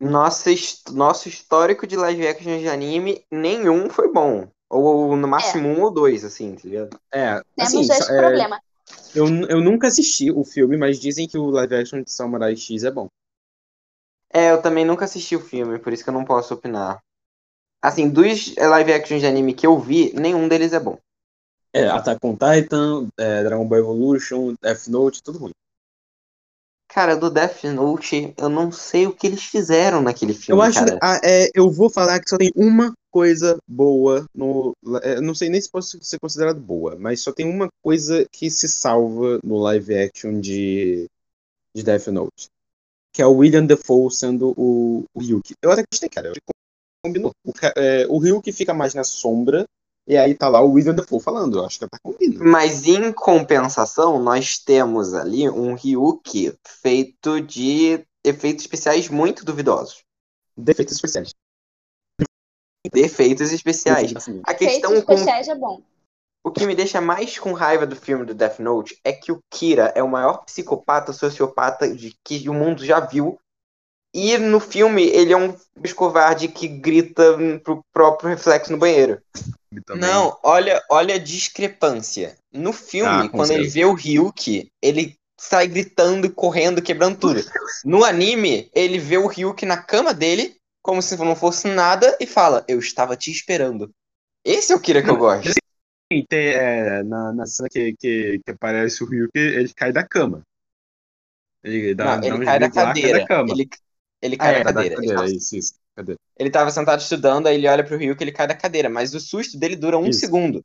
Nossa, 0.00 0.50
nosso 0.90 1.28
histórico 1.28 1.86
de 1.86 1.96
live 1.96 2.26
action 2.26 2.58
de 2.58 2.68
anime, 2.68 3.22
nenhum 3.30 3.90
foi 3.90 4.10
bom. 4.10 4.48
Ou 4.70 5.16
no 5.16 5.26
máximo 5.26 5.68
um 5.68 5.82
ou 5.82 5.90
dois, 5.90 6.24
assim, 6.24 6.54
tá 6.54 6.62
ligado? 6.64 7.00
É, 7.12 7.42
Temos 7.56 7.74
assim, 7.74 7.80
esse 7.80 8.12
é, 8.12 8.16
problema. 8.16 8.60
eu, 9.14 9.26
eu 9.48 9.60
nunca 9.60 9.88
assisti 9.88 10.30
o 10.30 10.44
filme, 10.44 10.76
mas 10.76 11.00
dizem 11.00 11.26
que 11.26 11.36
o 11.36 11.50
live 11.50 11.74
action 11.74 12.02
de 12.02 12.12
Samurai 12.12 12.54
X 12.54 12.84
é 12.84 12.90
bom. 12.90 13.08
É, 14.32 14.50
eu 14.52 14.62
também 14.62 14.84
nunca 14.84 15.04
assisti 15.04 15.36
o 15.36 15.40
filme, 15.40 15.78
por 15.78 15.92
isso 15.92 16.04
que 16.04 16.10
eu 16.10 16.14
não 16.14 16.24
posso 16.24 16.54
opinar. 16.54 17.00
Assim, 17.82 18.08
dos 18.08 18.54
live 18.56 18.92
action 18.92 19.18
de 19.18 19.26
anime 19.26 19.54
que 19.54 19.66
eu 19.66 19.78
vi, 19.78 20.12
nenhum 20.14 20.48
deles 20.48 20.72
é 20.72 20.80
bom. 20.80 20.98
É, 21.72 21.86
Attack 21.86 22.18
on 22.24 22.36
Titan, 22.36 23.08
é, 23.18 23.44
Dragon 23.44 23.66
Ball 23.66 23.78
Evolution, 23.78 24.54
Death 24.62 24.88
Note, 24.88 25.22
tudo 25.22 25.38
ruim. 25.38 25.52
Cara, 26.88 27.16
do 27.16 27.30
Death 27.30 27.64
Note, 27.64 28.34
eu 28.36 28.48
não 28.50 28.70
sei 28.70 29.06
o 29.06 29.14
que 29.14 29.26
eles 29.26 29.42
fizeram 29.42 30.02
naquele 30.02 30.34
filme, 30.34 30.60
Eu 30.60 30.62
acho, 30.62 30.84
cara. 30.84 30.98
ah, 31.02 31.20
é, 31.24 31.48
eu 31.54 31.70
vou 31.70 31.90
falar 31.90 32.20
que 32.20 32.28
só 32.28 32.36
tem 32.36 32.50
uma 32.56 32.92
coisa 33.10 33.58
boa 33.66 34.26
no. 34.34 34.74
é, 35.02 35.20
Não 35.20 35.34
sei 35.34 35.48
nem 35.48 35.60
se 35.60 35.70
pode 35.70 35.86
ser 35.86 36.18
considerado 36.18 36.60
boa, 36.60 36.96
mas 36.96 37.20
só 37.20 37.32
tem 37.32 37.46
uma 37.48 37.68
coisa 37.82 38.26
que 38.32 38.50
se 38.50 38.68
salva 38.68 39.38
no 39.44 39.58
live 39.58 39.94
action 39.98 40.40
de, 40.40 41.06
de 41.74 41.82
Death 41.84 42.08
Note. 42.08 42.48
Que 43.18 43.22
é 43.22 43.26
o 43.26 43.32
William 43.32 43.66
Defoe 43.66 44.12
sendo 44.12 44.54
o, 44.56 45.04
o 45.12 45.18
Ryuki. 45.18 45.52
Eu 45.60 45.72
até 45.72 45.82
gostei, 45.90 46.08
cara. 46.08 46.28
Eu 46.28 46.30
acho 46.30 46.40
que 46.40 46.52
combinou. 47.04 47.32
O, 47.44 47.50
é, 47.76 48.06
o 48.08 48.16
Ryuki 48.16 48.52
fica 48.52 48.72
mais 48.72 48.94
na 48.94 49.02
sombra, 49.02 49.66
e 50.06 50.16
aí 50.16 50.36
tá 50.36 50.48
lá 50.48 50.60
o 50.60 50.70
William 50.70 50.94
Defoe 50.94 51.20
falando. 51.20 51.58
Eu 51.58 51.66
acho 51.66 51.80
que 51.80 51.88
tá 51.88 51.98
combinando. 52.00 52.44
Mas 52.44 52.86
em 52.86 53.12
compensação, 53.12 54.22
nós 54.22 54.58
temos 54.60 55.14
ali 55.14 55.50
um 55.50 55.74
Ryuki 55.74 56.54
feito 56.64 57.40
de 57.40 58.06
efeitos 58.22 58.62
especiais 58.62 59.08
muito 59.08 59.44
duvidosos. 59.44 60.04
Defeitos 60.56 60.94
especiais. 60.94 61.34
Defeitos 62.92 63.50
especiais. 63.52 64.14
Assim, 64.14 64.40
A 64.46 64.52
Efeitos 64.52 64.76
questão 64.76 65.02
com 65.02 65.12
especiais 65.14 65.48
é 65.48 65.56
bom. 65.56 65.82
O 66.48 66.52
que 66.52 66.66
me 66.66 66.74
deixa 66.74 67.00
mais 67.00 67.38
com 67.38 67.52
raiva 67.52 67.86
do 67.86 67.94
filme 67.94 68.24
do 68.24 68.34
Death 68.34 68.58
Note 68.58 68.98
é 69.04 69.12
que 69.12 69.30
o 69.30 69.40
Kira 69.50 69.92
é 69.94 70.02
o 70.02 70.08
maior 70.08 70.44
psicopata 70.44 71.12
sociopata 71.12 71.88
de 71.94 72.14
que 72.24 72.48
o 72.48 72.54
mundo 72.54 72.84
já 72.84 73.00
viu. 73.00 73.38
E 74.14 74.38
no 74.38 74.58
filme 74.58 75.04
ele 75.04 75.32
é 75.32 75.36
um 75.36 75.54
covarde 75.94 76.48
que 76.48 76.66
grita 76.66 77.36
pro 77.62 77.84
próprio 77.92 78.30
reflexo 78.30 78.72
no 78.72 78.78
banheiro. 78.78 79.20
Não, 79.90 80.38
olha, 80.42 80.82
olha 80.90 81.16
a 81.16 81.18
discrepância. 81.18 82.36
No 82.50 82.72
filme, 82.72 83.26
Ah, 83.26 83.28
quando 83.28 83.50
ele 83.50 83.68
certeza. 83.68 83.74
vê 83.74 83.84
o 83.84 83.92
Ryuki, 83.92 84.72
ele 84.82 85.14
sai 85.38 85.68
gritando 85.68 86.26
e 86.26 86.30
correndo, 86.30 86.80
quebrando 86.80 87.18
tudo. 87.18 87.44
No 87.84 88.02
anime, 88.02 88.70
ele 88.74 88.98
vê 88.98 89.18
o 89.18 89.26
Ryuki 89.26 89.66
na 89.66 89.76
cama 89.76 90.14
dele, 90.14 90.56
como 90.82 91.02
se 91.02 91.16
não 91.18 91.36
fosse 91.36 91.68
nada, 91.68 92.16
e 92.18 92.26
fala: 92.26 92.64
Eu 92.66 92.78
estava 92.78 93.14
te 93.14 93.30
esperando. 93.30 93.90
Esse 94.42 94.72
é 94.72 94.76
o 94.76 94.80
Kira 94.80 95.02
que 95.02 95.10
eu 95.10 95.16
gosto. 95.16 95.52
Tem, 96.10 96.26
é, 96.54 97.02
na, 97.02 97.32
na 97.32 97.46
cena 97.46 97.68
que, 97.68 97.94
que, 97.96 98.38
que 98.44 98.50
aparece 98.50 99.02
o 99.04 99.06
Ryuki, 99.06 99.38
ele 99.38 99.72
cai 99.74 99.92
da 99.92 100.06
cama. 100.06 100.42
Ele, 101.62 101.94
dá, 101.94 102.04
Não, 102.04 102.22
ele 102.22 102.38
cai 102.40 102.58
da 102.60 102.68
gritos 102.68 102.76
lá, 102.76 102.96
cai 102.96 103.10
cadeira. 103.10 103.18
da. 103.26 103.28
Ele, 103.44 103.68
ele 104.22 104.36
Ah, 104.38 104.48
cai 104.48 104.52
é, 104.52 104.64
da 104.64 104.64
cadeira. 104.64 104.96
Da 104.96 105.02
Ele 105.02 105.12
cadeira, 105.12 105.14
tava- 105.14 105.30
isso, 105.30 105.56
isso. 105.56 105.74
Cadeira. 105.96 106.20
Ele 106.38 106.50
tava 106.50 106.70
sentado 106.70 107.00
estudando, 107.00 107.46
aí 107.48 107.56
ele 107.56 107.68
olha 107.68 107.84
pro 107.84 107.96
Ryuki, 107.96 108.22
ele 108.24 108.32
cai 108.32 108.46
da 108.46 108.54
cadeira, 108.56 108.88
mas 108.88 109.12
o 109.14 109.20
susto 109.20 109.58
dele 109.58 109.76
dura 109.76 109.98
um 109.98 110.10
Isso. 110.10 110.12
segundo. 110.12 110.64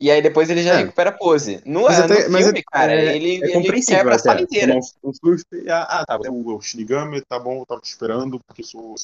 E 0.00 0.10
aí 0.10 0.22
depois 0.22 0.50
ele 0.50 0.62
já 0.62 0.74
É. 0.74 0.76
recupera 0.76 1.10
a 1.10 1.14
pose. 1.18 1.62
No, 1.66 1.82
Mas 1.88 1.98
no 2.08 2.22
até- 2.22 2.28
mas 2.28 2.46
filme, 2.46 2.62
é- 2.62 2.62
cara, 2.72 2.94
é- 2.94 3.16
ele, 3.16 3.42
É 3.42 3.46
ele 3.46 3.82
quebra 3.86 4.16
a 4.16 4.18
sala 4.18 4.40
inteira. 4.42 4.74
Um, 4.76 4.80
um 5.04 5.12
susto 5.14 5.54
e, 5.56 5.70
ah, 5.70 5.82
ah, 5.84 6.06
tá, 6.06 6.18
é 6.24 6.30
o, 6.30 6.56
o 6.56 6.60
Shinigami, 6.60 7.22
tá 7.24 7.38
bom, 7.38 7.60
eu 7.60 7.66
tava 7.66 7.80
te 7.80 7.88
esperando, 7.90 8.38
porque 8.46 8.62
sou... 8.62 8.94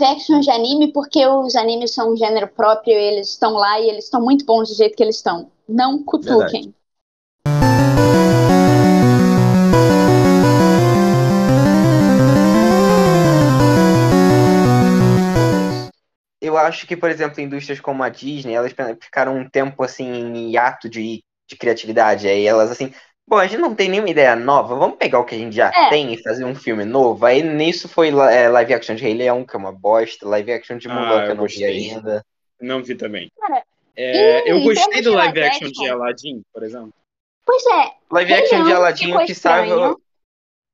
live 0.00 0.04
action 0.04 0.40
de 0.40 0.50
anime 0.50 0.92
porque 0.92 1.26
os 1.26 1.54
animes 1.54 1.92
são 1.92 2.12
um 2.12 2.16
gênero 2.16 2.48
próprio, 2.48 2.94
eles 2.94 3.28
estão 3.28 3.52
lá 3.52 3.78
e 3.78 3.88
eles 3.88 4.04
estão 4.04 4.20
muito 4.22 4.44
bons 4.44 4.68
do 4.68 4.74
jeito 4.74 4.96
que 4.96 5.02
eles 5.02 5.16
estão. 5.16 5.50
Não 5.68 6.02
cutuquem. 6.02 6.74
Eu 16.40 16.56
acho 16.56 16.86
que, 16.86 16.96
por 16.96 17.10
exemplo, 17.10 17.40
indústrias 17.40 17.80
como 17.80 18.02
a 18.02 18.08
Disney, 18.08 18.54
elas 18.54 18.74
ficaram 19.00 19.36
um 19.36 19.48
tempo 19.48 19.84
assim 19.84 20.06
em 20.08 20.50
hiato 20.50 20.88
de, 20.88 21.22
de 21.46 21.56
criatividade. 21.56 22.26
Aí 22.26 22.46
elas 22.46 22.70
assim, 22.70 22.92
bom, 23.30 23.38
a 23.38 23.46
gente 23.46 23.60
não 23.60 23.74
tem 23.74 23.88
nenhuma 23.88 24.10
ideia 24.10 24.34
nova, 24.34 24.74
vamos 24.74 24.96
pegar 24.98 25.20
o 25.20 25.24
que 25.24 25.34
a 25.36 25.38
gente 25.38 25.54
já 25.54 25.70
É. 25.72 25.88
tem 25.88 26.12
e 26.12 26.20
fazer 26.22 26.44
um 26.44 26.54
filme 26.54 26.84
novo. 26.84 27.24
Aí 27.24 27.42
nisso 27.42 27.88
foi 27.88 28.08
é, 28.08 28.48
live 28.48 28.74
action 28.74 28.96
de 28.96 29.02
Rei 29.04 29.14
Leão, 29.14 29.44
que 29.46 29.54
é 29.54 29.58
uma 29.58 29.72
bosta, 29.72 30.28
live 30.28 30.52
action 30.52 30.76
de 30.76 30.88
Ah, 30.88 30.94
Mulan, 30.94 31.08
que 31.20 31.24
eu 31.26 31.28
eu 31.30 31.34
não 31.36 31.36
vi 31.36 31.40
gostei. 31.40 31.90
ainda. 31.92 32.24
Não 32.60 32.82
vi 32.82 32.94
também. 32.96 33.30
Cara, 33.40 33.62
É, 33.96 34.50
eu 34.50 34.60
gostei 34.62 35.00
do 35.02 35.10
de 35.10 35.16
live 35.16 35.38
live 35.38 35.40
action 35.56 35.68
de 35.70 35.88
Aladdin, 35.88 36.42
por 36.52 36.62
exemplo. 36.62 36.92
Pois 37.46 37.64
é, 37.66 37.92
Live 38.10 38.32
Rei 38.32 38.42
action 38.42 38.58
de 38.58 38.64
Leão 38.68 38.76
Aladdin 38.78 39.06
ficou 39.06 39.22
o 39.22 39.26
que 39.26 39.34
salva. 39.34 39.64
estranho. 39.66 39.96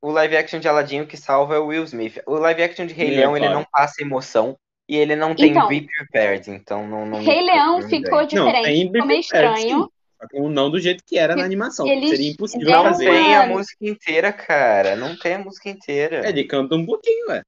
O 0.02 0.10
live 0.10 0.36
action 0.36 0.58
de 0.60 0.68
Aladdin 0.68 1.00
o 1.00 1.06
que 1.06 1.16
salva 1.16 1.54
é 1.56 1.58
o 1.58 1.66
Will 1.66 1.84
Smith. 1.84 2.20
O 2.26 2.34
live 2.34 2.62
action 2.62 2.86
de 2.86 2.94
Rei 2.94 3.08
É, 3.08 3.16
Leão 3.18 3.36
ele 3.36 3.46
claro. 3.46 3.60
não 3.60 3.66
passa 3.72 4.02
emoção 4.02 4.56
e 4.88 4.96
ele 4.96 5.16
não 5.16 5.34
tem 5.34 5.50
Então, 5.50 5.66
be 5.68 5.86
prepared, 5.86 6.50
então 6.50 6.86
não. 6.86 7.04
não 7.06 7.22
Rei 7.22 7.42
Leão 7.44 7.80
não 7.80 7.88
ficou 7.88 8.24
diferente, 8.26 8.62
tem 8.64 8.86
ficou 8.92 9.06
meio 9.06 9.20
estranho. 9.20 9.82
sim. 9.84 9.88
Só 10.20 10.26
que 10.28 10.40
não 10.40 10.70
do 10.70 10.78
jeito 10.80 11.02
que 11.04 11.18
era 11.18 11.36
na 11.36 11.44
animação. 11.44 11.86
eles 11.86 12.10
Seria 12.10 12.30
impossível 12.30 12.70
Não 12.70 12.84
fazer. 12.84 13.04
tem 13.10 13.34
a 13.36 13.46
música 13.46 13.76
inteira, 13.86 14.32
cara. 14.32 14.96
Não 14.96 15.16
tem 15.18 15.34
a 15.34 15.38
música 15.38 15.68
inteira. 15.68 16.26
Ele 16.28 16.44
canta 16.44 16.74
um 16.74 16.86
pouquinho, 16.86 17.28
ué. 17.28 17.42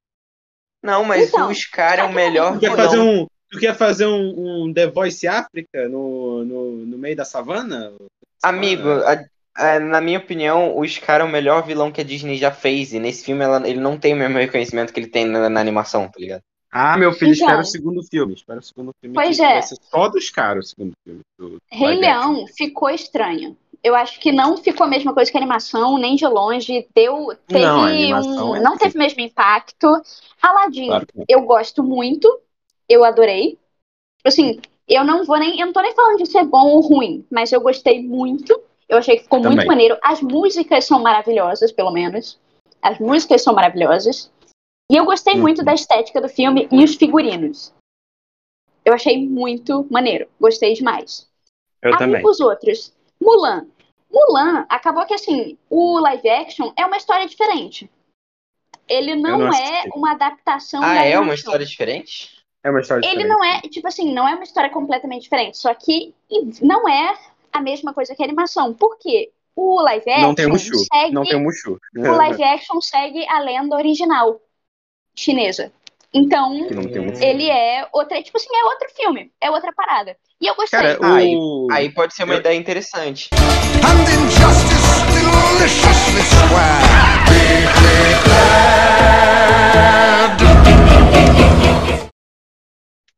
Não, 0.82 1.04
mas 1.04 1.28
Então, 1.28 1.48
o 1.48 1.54
Scar 1.54 1.98
é 1.98 2.04
o 2.04 2.12
melhor 2.12 2.54
Tu 2.54 2.60
quer 2.60 2.70
vilão. 2.70 2.84
fazer 2.84 2.98
um, 2.98 3.26
tu 3.50 3.58
quer 3.58 3.74
fazer 3.74 4.06
um, 4.06 4.64
um 4.66 4.72
The 4.72 4.86
Voice 4.88 5.26
África 5.26 5.88
no, 5.88 6.44
no, 6.44 6.70
no 6.86 6.98
meio 6.98 7.16
da 7.16 7.24
savana? 7.24 7.92
Amigo, 8.42 8.88
a- 8.88 9.24
a- 9.56 9.80
na 9.80 10.00
minha 10.00 10.18
opinião, 10.18 10.76
o 10.78 10.86
Scar 10.86 11.20
é 11.20 11.24
o 11.24 11.28
melhor 11.28 11.66
vilão 11.66 11.90
que 11.90 12.00
a 12.00 12.04
Disney 12.04 12.36
já 12.36 12.52
fez. 12.52 12.92
E 12.92 13.00
nesse 13.00 13.24
filme 13.24 13.42
ela- 13.42 13.66
ele 13.68 13.80
não 13.80 13.98
tem 13.98 14.14
o 14.14 14.16
mesmo 14.16 14.38
reconhecimento 14.38 14.92
que 14.92 15.00
ele 15.00 15.08
tem 15.10 15.26
na, 15.26 15.48
na 15.48 15.60
animação, 15.60 16.06
tá 16.08 16.18
ligado? 16.18 16.42
Ah, 16.70 16.96
meu 16.98 17.12
filho, 17.12 17.32
Então. 17.32 17.46
espera 17.46 17.60
o 17.62 17.64
segundo 17.64 18.02
filme. 18.02 18.34
Espera 18.34 18.60
o 18.60 18.62
segundo 18.62 18.92
filme. 19.00 19.14
Pois 19.14 19.38
é. 19.38 19.52
Vai 19.54 19.62
ser 19.62 19.78
só 19.90 20.08
dos 20.08 20.30
caras 20.30 20.66
o 20.66 20.68
segundo 20.68 20.92
filme. 21.04 21.20
do 21.38 21.58
Rei. 21.70 21.96
Leão 21.96 22.46
ficou 22.56 22.90
estranho. 22.90 23.56
Eu 23.82 23.94
acho 23.94 24.18
que 24.20 24.32
não 24.32 24.56
ficou 24.56 24.84
a 24.84 24.88
mesma 24.88 25.14
coisa 25.14 25.30
que 25.30 25.36
a 25.36 25.40
animação, 25.40 25.96
nem 25.98 26.16
de 26.16 26.26
longe. 26.26 26.86
Deu, 26.94 27.28
teve 27.46 27.64
Não, 27.64 27.82
um, 28.50 28.56
é 28.56 28.60
não 28.60 28.76
teve 28.76 28.96
o 28.96 28.98
mesmo 28.98 29.20
impacto. 29.20 29.86
Aladdin, 30.42 30.86
Claro 30.88 31.06
eu 31.28 31.42
gosto 31.42 31.82
muito. 31.82 32.40
Eu 32.88 33.04
adorei. 33.04 33.58
Assim, 34.24 34.60
eu 34.86 35.04
não 35.04 35.24
vou 35.24 35.38
nem. 35.38 35.58
Eu 35.60 35.66
não 35.66 35.72
tô 35.72 35.80
nem 35.80 35.94
falando 35.94 36.18
de 36.18 36.26
ser 36.26 36.44
bom 36.44 36.66
ou 36.66 36.80
ruim, 36.80 37.24
mas 37.30 37.52
eu 37.52 37.60
gostei 37.60 38.02
muito. 38.02 38.60
Eu 38.88 38.98
achei 38.98 39.16
que 39.16 39.24
ficou 39.24 39.38
muito 39.38 39.52
Também. 39.52 39.66
maneiro. 39.66 39.96
As 40.02 40.20
músicas 40.20 40.84
são 40.84 40.98
maravilhosas, 41.00 41.70
pelo 41.70 41.90
menos. 41.90 42.38
As 42.82 42.98
músicas 42.98 43.42
são 43.42 43.54
maravilhosas. 43.54 44.30
E 44.90 44.96
eu 44.96 45.04
gostei 45.04 45.34
Uhum. 45.34 45.40
muito 45.40 45.62
da 45.64 45.74
estética 45.74 46.20
do 46.20 46.28
filme 46.28 46.66
e 46.72 46.82
os 46.82 46.94
figurinos. 46.94 47.74
Eu 48.84 48.94
achei 48.94 49.26
muito 49.28 49.86
maneiro. 49.90 50.28
Gostei 50.40 50.72
demais. 50.72 51.28
Eu 51.82 51.92
Aí 51.92 51.98
também. 51.98 52.26
os 52.26 52.40
outros. 52.40 52.94
Mulan. 53.20 53.66
Mulan, 54.10 54.64
acabou 54.70 55.04
que 55.04 55.12
assim, 55.12 55.58
o 55.68 55.98
live 55.98 56.28
action 56.30 56.72
é 56.76 56.86
uma 56.86 56.96
história 56.96 57.26
diferente. 57.26 57.90
Ele 58.88 59.14
não, 59.14 59.38
não 59.38 59.48
é 59.52 59.84
uma 59.94 60.12
adaptação 60.12 60.82
Ah, 60.82 60.94
da 60.94 61.04
é 61.04 61.18
uma 61.18 61.34
história 61.34 61.66
diferente? 61.66 62.42
É 62.64 62.70
uma 62.70 62.80
história 62.80 63.00
Ele 63.06 63.16
diferente. 63.18 63.28
não 63.28 63.44
é, 63.44 63.60
tipo 63.60 63.86
assim, 63.86 64.12
não 64.14 64.26
é 64.26 64.34
uma 64.34 64.44
história 64.44 64.70
completamente 64.70 65.22
diferente, 65.24 65.58
só 65.58 65.74
que 65.74 66.14
não 66.62 66.88
é 66.88 67.14
a 67.52 67.60
mesma 67.60 67.92
coisa 67.92 68.14
que 68.16 68.22
a 68.22 68.26
animação. 68.26 68.72
Por 68.72 68.96
quê? 68.98 69.30
O 69.54 69.82
live 69.82 70.08
action 70.10 70.22
Não 70.26 70.34
tem 70.34 70.46
o 70.46 70.50
Mushu. 70.50 70.78
segue 70.90 71.12
Não 71.12 71.22
tem 71.24 71.36
o 71.36 71.40
Mushu. 71.40 71.78
o 71.94 72.00
live 72.00 72.42
action 72.42 72.80
segue 72.80 73.26
a 73.28 73.40
lenda 73.40 73.76
original 73.76 74.40
chinesa. 75.18 75.72
Então, 76.14 76.54
ele 77.20 77.50
é 77.50 77.86
outra, 77.92 78.22
tipo 78.22 78.38
assim, 78.38 78.48
é 78.54 78.64
outro 78.64 78.88
filme, 78.96 79.30
é 79.40 79.50
outra 79.50 79.72
parada. 79.74 80.16
E 80.40 80.46
eu 80.46 80.54
gostei. 80.54 80.78
Cara, 80.80 80.98
Aí- 81.16 81.36
o... 81.36 81.66
Aí 81.70 81.92
pode 81.92 82.14
ser 82.14 82.24
uma 82.24 82.34
Eu- 82.34 82.40
ideia 82.40 82.56
interessante. 82.56 83.28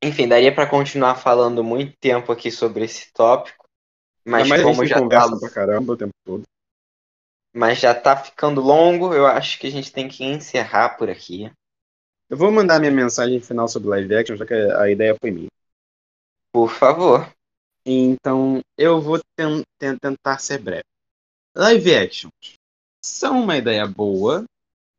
Enfim, 0.02 0.26
daria 0.26 0.54
pra 0.54 0.66
continuar 0.66 1.14
falando 1.16 1.62
muito 1.62 1.96
tempo 1.98 2.32
aqui 2.32 2.50
sobre 2.50 2.84
esse 2.84 3.12
tópico. 3.12 3.66
Mas 4.24 4.48
Mas 4.48 4.60
a 4.60 4.64
como 4.64 4.76
gente 4.82 4.88
já 4.88 4.98
conversa 4.98 5.30
tá, 5.30 5.38
pra 5.38 5.50
caramba 5.50 5.92
o 5.92 5.96
tempo 5.96 6.12
todo. 6.24 6.42
mas 7.54 7.78
já 7.78 7.94
tá 7.94 8.16
ficando 8.16 8.60
longo, 8.60 9.12
eu 9.14 9.26
acho 9.26 9.58
que 9.58 9.66
a 9.66 9.70
gente 9.70 9.92
tem 9.92 10.08
que 10.08 10.24
encerrar 10.24 10.90
por 10.96 11.10
aqui. 11.10 11.50
Eu 12.30 12.36
vou 12.36 12.50
mandar 12.52 12.78
minha 12.78 12.92
mensagem 12.92 13.40
final 13.40 13.68
sobre 13.68 13.88
live 13.88 14.14
action, 14.14 14.36
já 14.36 14.46
que 14.46 14.54
a 14.54 14.90
ideia 14.90 15.16
foi 15.20 15.30
minha. 15.30 15.48
Por 16.52 16.70
favor. 16.70 17.28
Então, 17.86 18.60
eu 18.78 19.00
vou 19.00 19.20
ten- 19.36 19.62
ten- 19.78 19.96
tentar 19.98 20.38
ser 20.38 20.58
breve. 20.58 20.84
Live 21.56 21.94
actions 21.94 22.32
são 23.04 23.42
uma 23.42 23.56
ideia 23.56 23.86
boa, 23.86 24.44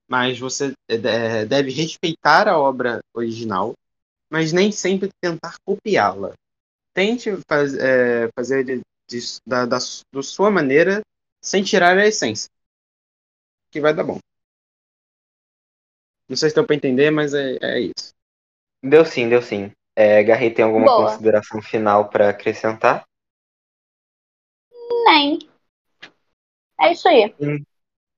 mas 0.09 0.39
você 0.39 0.73
é, 0.89 0.97
de- 0.97 1.45
deve 1.47 1.71
respeitar 1.71 2.47
a 2.47 2.59
obra 2.59 3.01
original, 3.15 3.73
mas 4.31 4.53
nem 4.53 4.71
sempre 4.71 5.09
tentar 5.21 5.57
copiá-la. 5.65 6.33
Tente 6.93 7.31
faz- 7.49 7.75
é, 7.75 8.29
fazer 8.37 8.63
de, 8.65 8.81
de- 9.09 9.39
da, 9.47 9.65
da, 9.65 9.77
da 10.13 10.23
sua 10.23 10.51
maneira, 10.51 11.01
sem 11.43 11.63
tirar 11.63 11.97
a 11.97 12.07
essência. 12.07 12.49
Que 13.71 13.79
vai 13.81 13.93
dar 13.93 14.03
bom. 14.03 14.19
Não 16.31 16.37
sei 16.37 16.47
se 16.47 16.55
deu 16.55 16.65
pra 16.65 16.77
entender, 16.77 17.11
mas 17.11 17.33
é, 17.33 17.57
é 17.61 17.79
isso. 17.81 18.13
Deu 18.81 19.03
sim, 19.03 19.27
deu 19.27 19.41
sim. 19.41 19.69
É, 19.93 20.23
Garri, 20.23 20.49
tem 20.49 20.63
alguma 20.63 20.85
Boa. 20.85 21.09
consideração 21.09 21.61
final 21.61 22.07
para 22.07 22.29
acrescentar? 22.29 23.03
Nem. 25.03 25.39
É 26.79 26.93
isso 26.93 27.05
aí. 27.09 27.35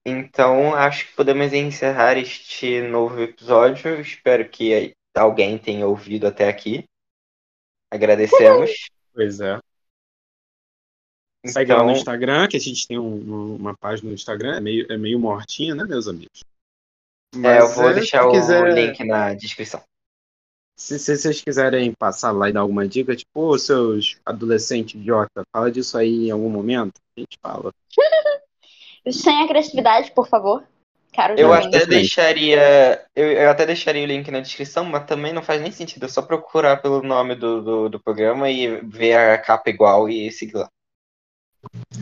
Então, 0.05 0.75
acho 0.75 1.07
que 1.07 1.15
podemos 1.15 1.51
encerrar 1.53 2.15
este 2.15 2.81
novo 2.83 3.19
episódio. 3.19 3.99
Espero 3.99 4.47
que 4.47 4.93
alguém 5.15 5.57
tenha 5.57 5.87
ouvido 5.87 6.27
até 6.27 6.47
aqui. 6.47 6.83
Agradecemos. 7.91 8.69
Pois 9.11 9.39
é. 9.39 9.57
Segue 11.47 11.71
lá 11.73 11.79
no 11.79 11.85
Então, 11.85 11.97
Instagram, 11.97 12.47
que 12.47 12.57
a 12.57 12.59
gente 12.59 12.87
tem 12.87 12.99
um- 12.99 13.55
uma 13.55 13.75
página 13.75 14.09
no 14.09 14.13
Instagram, 14.13 14.57
é 14.57 14.61
meio, 14.61 14.85
é 14.91 14.97
meio 14.99 15.19
mortinha, 15.19 15.73
né, 15.73 15.83
meus 15.83 16.07
amigos? 16.07 16.43
É, 17.33 17.37
eu 17.37 17.41
Mas, 17.41 17.75
vou 17.75 17.89
é, 17.89 17.93
deixar 17.93 18.27
o 18.27 18.31
quiser- 18.31 18.73
link 18.73 19.03
na 19.03 19.33
descrição. 19.33 19.81
Se, 20.75 20.97
se 20.97 21.15
vocês 21.15 21.39
quiserem 21.41 21.93
passar 21.93 22.31
lá 22.31 22.49
e 22.49 22.53
dar 22.53 22.61
alguma 22.61 22.87
dica, 22.87 23.15
tipo, 23.15 23.41
ô 23.41 23.57
seus 23.59 24.17
adolescentes 24.25 24.99
idiota, 24.99 25.43
fala 25.55 25.71
disso 25.71 25.97
aí 25.97 26.27
em 26.27 26.31
algum 26.31 26.49
momento, 26.49 26.93
a 27.15 27.19
gente 27.19 27.37
fala. 27.41 27.71
Sem 29.11 29.43
agressividade, 29.43 30.11
por 30.11 30.27
favor. 30.27 30.63
Caro 31.13 31.35
Eu 31.37 31.53
até 31.53 31.69
perfeito. 31.69 31.89
deixaria. 31.89 33.05
Eu, 33.15 33.31
eu 33.33 33.49
até 33.51 33.67
deixaria 33.67 34.03
o 34.03 34.07
link 34.07 34.31
na 34.31 34.39
descrição, 34.39 34.83
mas 34.83 35.05
também 35.05 35.31
não 35.31 35.43
faz 35.43 35.61
nem 35.61 35.71
sentido. 35.71 36.05
É 36.05 36.09
só 36.09 36.23
procurar 36.23 36.77
pelo 36.81 37.03
nome 37.03 37.35
do, 37.35 37.61
do, 37.61 37.89
do 37.89 37.99
programa 37.99 38.49
e 38.49 38.81
ver 38.81 39.13
a 39.15 39.37
capa 39.37 39.69
igual 39.69 40.09
e 40.09 40.31
seguir 40.31 40.55
lá. 40.55 40.67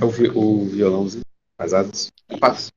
É 0.01 0.05
o, 0.05 0.09
vi- 0.09 0.31
o 0.33 0.65
violãozinho, 0.65 1.25
casados. 1.57 2.09
É 2.29 2.37
fácil. 2.37 2.71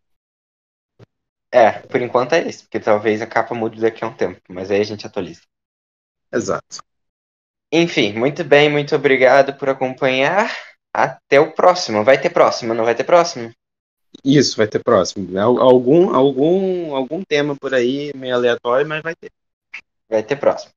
É, 1.54 1.70
por 1.86 2.02
enquanto 2.02 2.32
é 2.32 2.48
isso, 2.48 2.64
porque 2.64 2.80
talvez 2.80 3.22
a 3.22 3.28
capa 3.28 3.54
mude 3.54 3.80
daqui 3.80 4.02
a 4.02 4.08
um 4.08 4.12
tempo, 4.14 4.40
mas 4.48 4.72
aí 4.72 4.80
a 4.80 4.84
gente 4.84 5.06
atualiza. 5.06 5.42
Exato. 6.32 6.78
Enfim, 7.72 8.12
muito 8.12 8.42
bem, 8.42 8.68
muito 8.70 8.94
obrigado 8.96 9.54
por 9.54 9.68
acompanhar. 9.68 10.50
Até 10.92 11.38
o 11.40 11.52
próximo. 11.52 12.04
Vai 12.04 12.20
ter 12.20 12.30
próximo, 12.30 12.74
não 12.74 12.84
vai 12.84 12.94
ter 12.94 13.04
próximo? 13.04 13.52
Isso, 14.24 14.56
vai 14.56 14.66
ter 14.66 14.82
próximo. 14.82 15.38
Al- 15.38 15.60
Algum, 15.60 16.14
algum, 16.14 16.94
algum 16.94 17.22
tema 17.22 17.54
por 17.56 17.74
aí 17.74 18.12
meio 18.16 18.34
aleatório, 18.34 18.86
mas 18.86 19.02
vai 19.02 19.14
ter. 19.14 19.30
Vai 20.10 20.22
ter 20.22 20.36
próximo. 20.36 20.72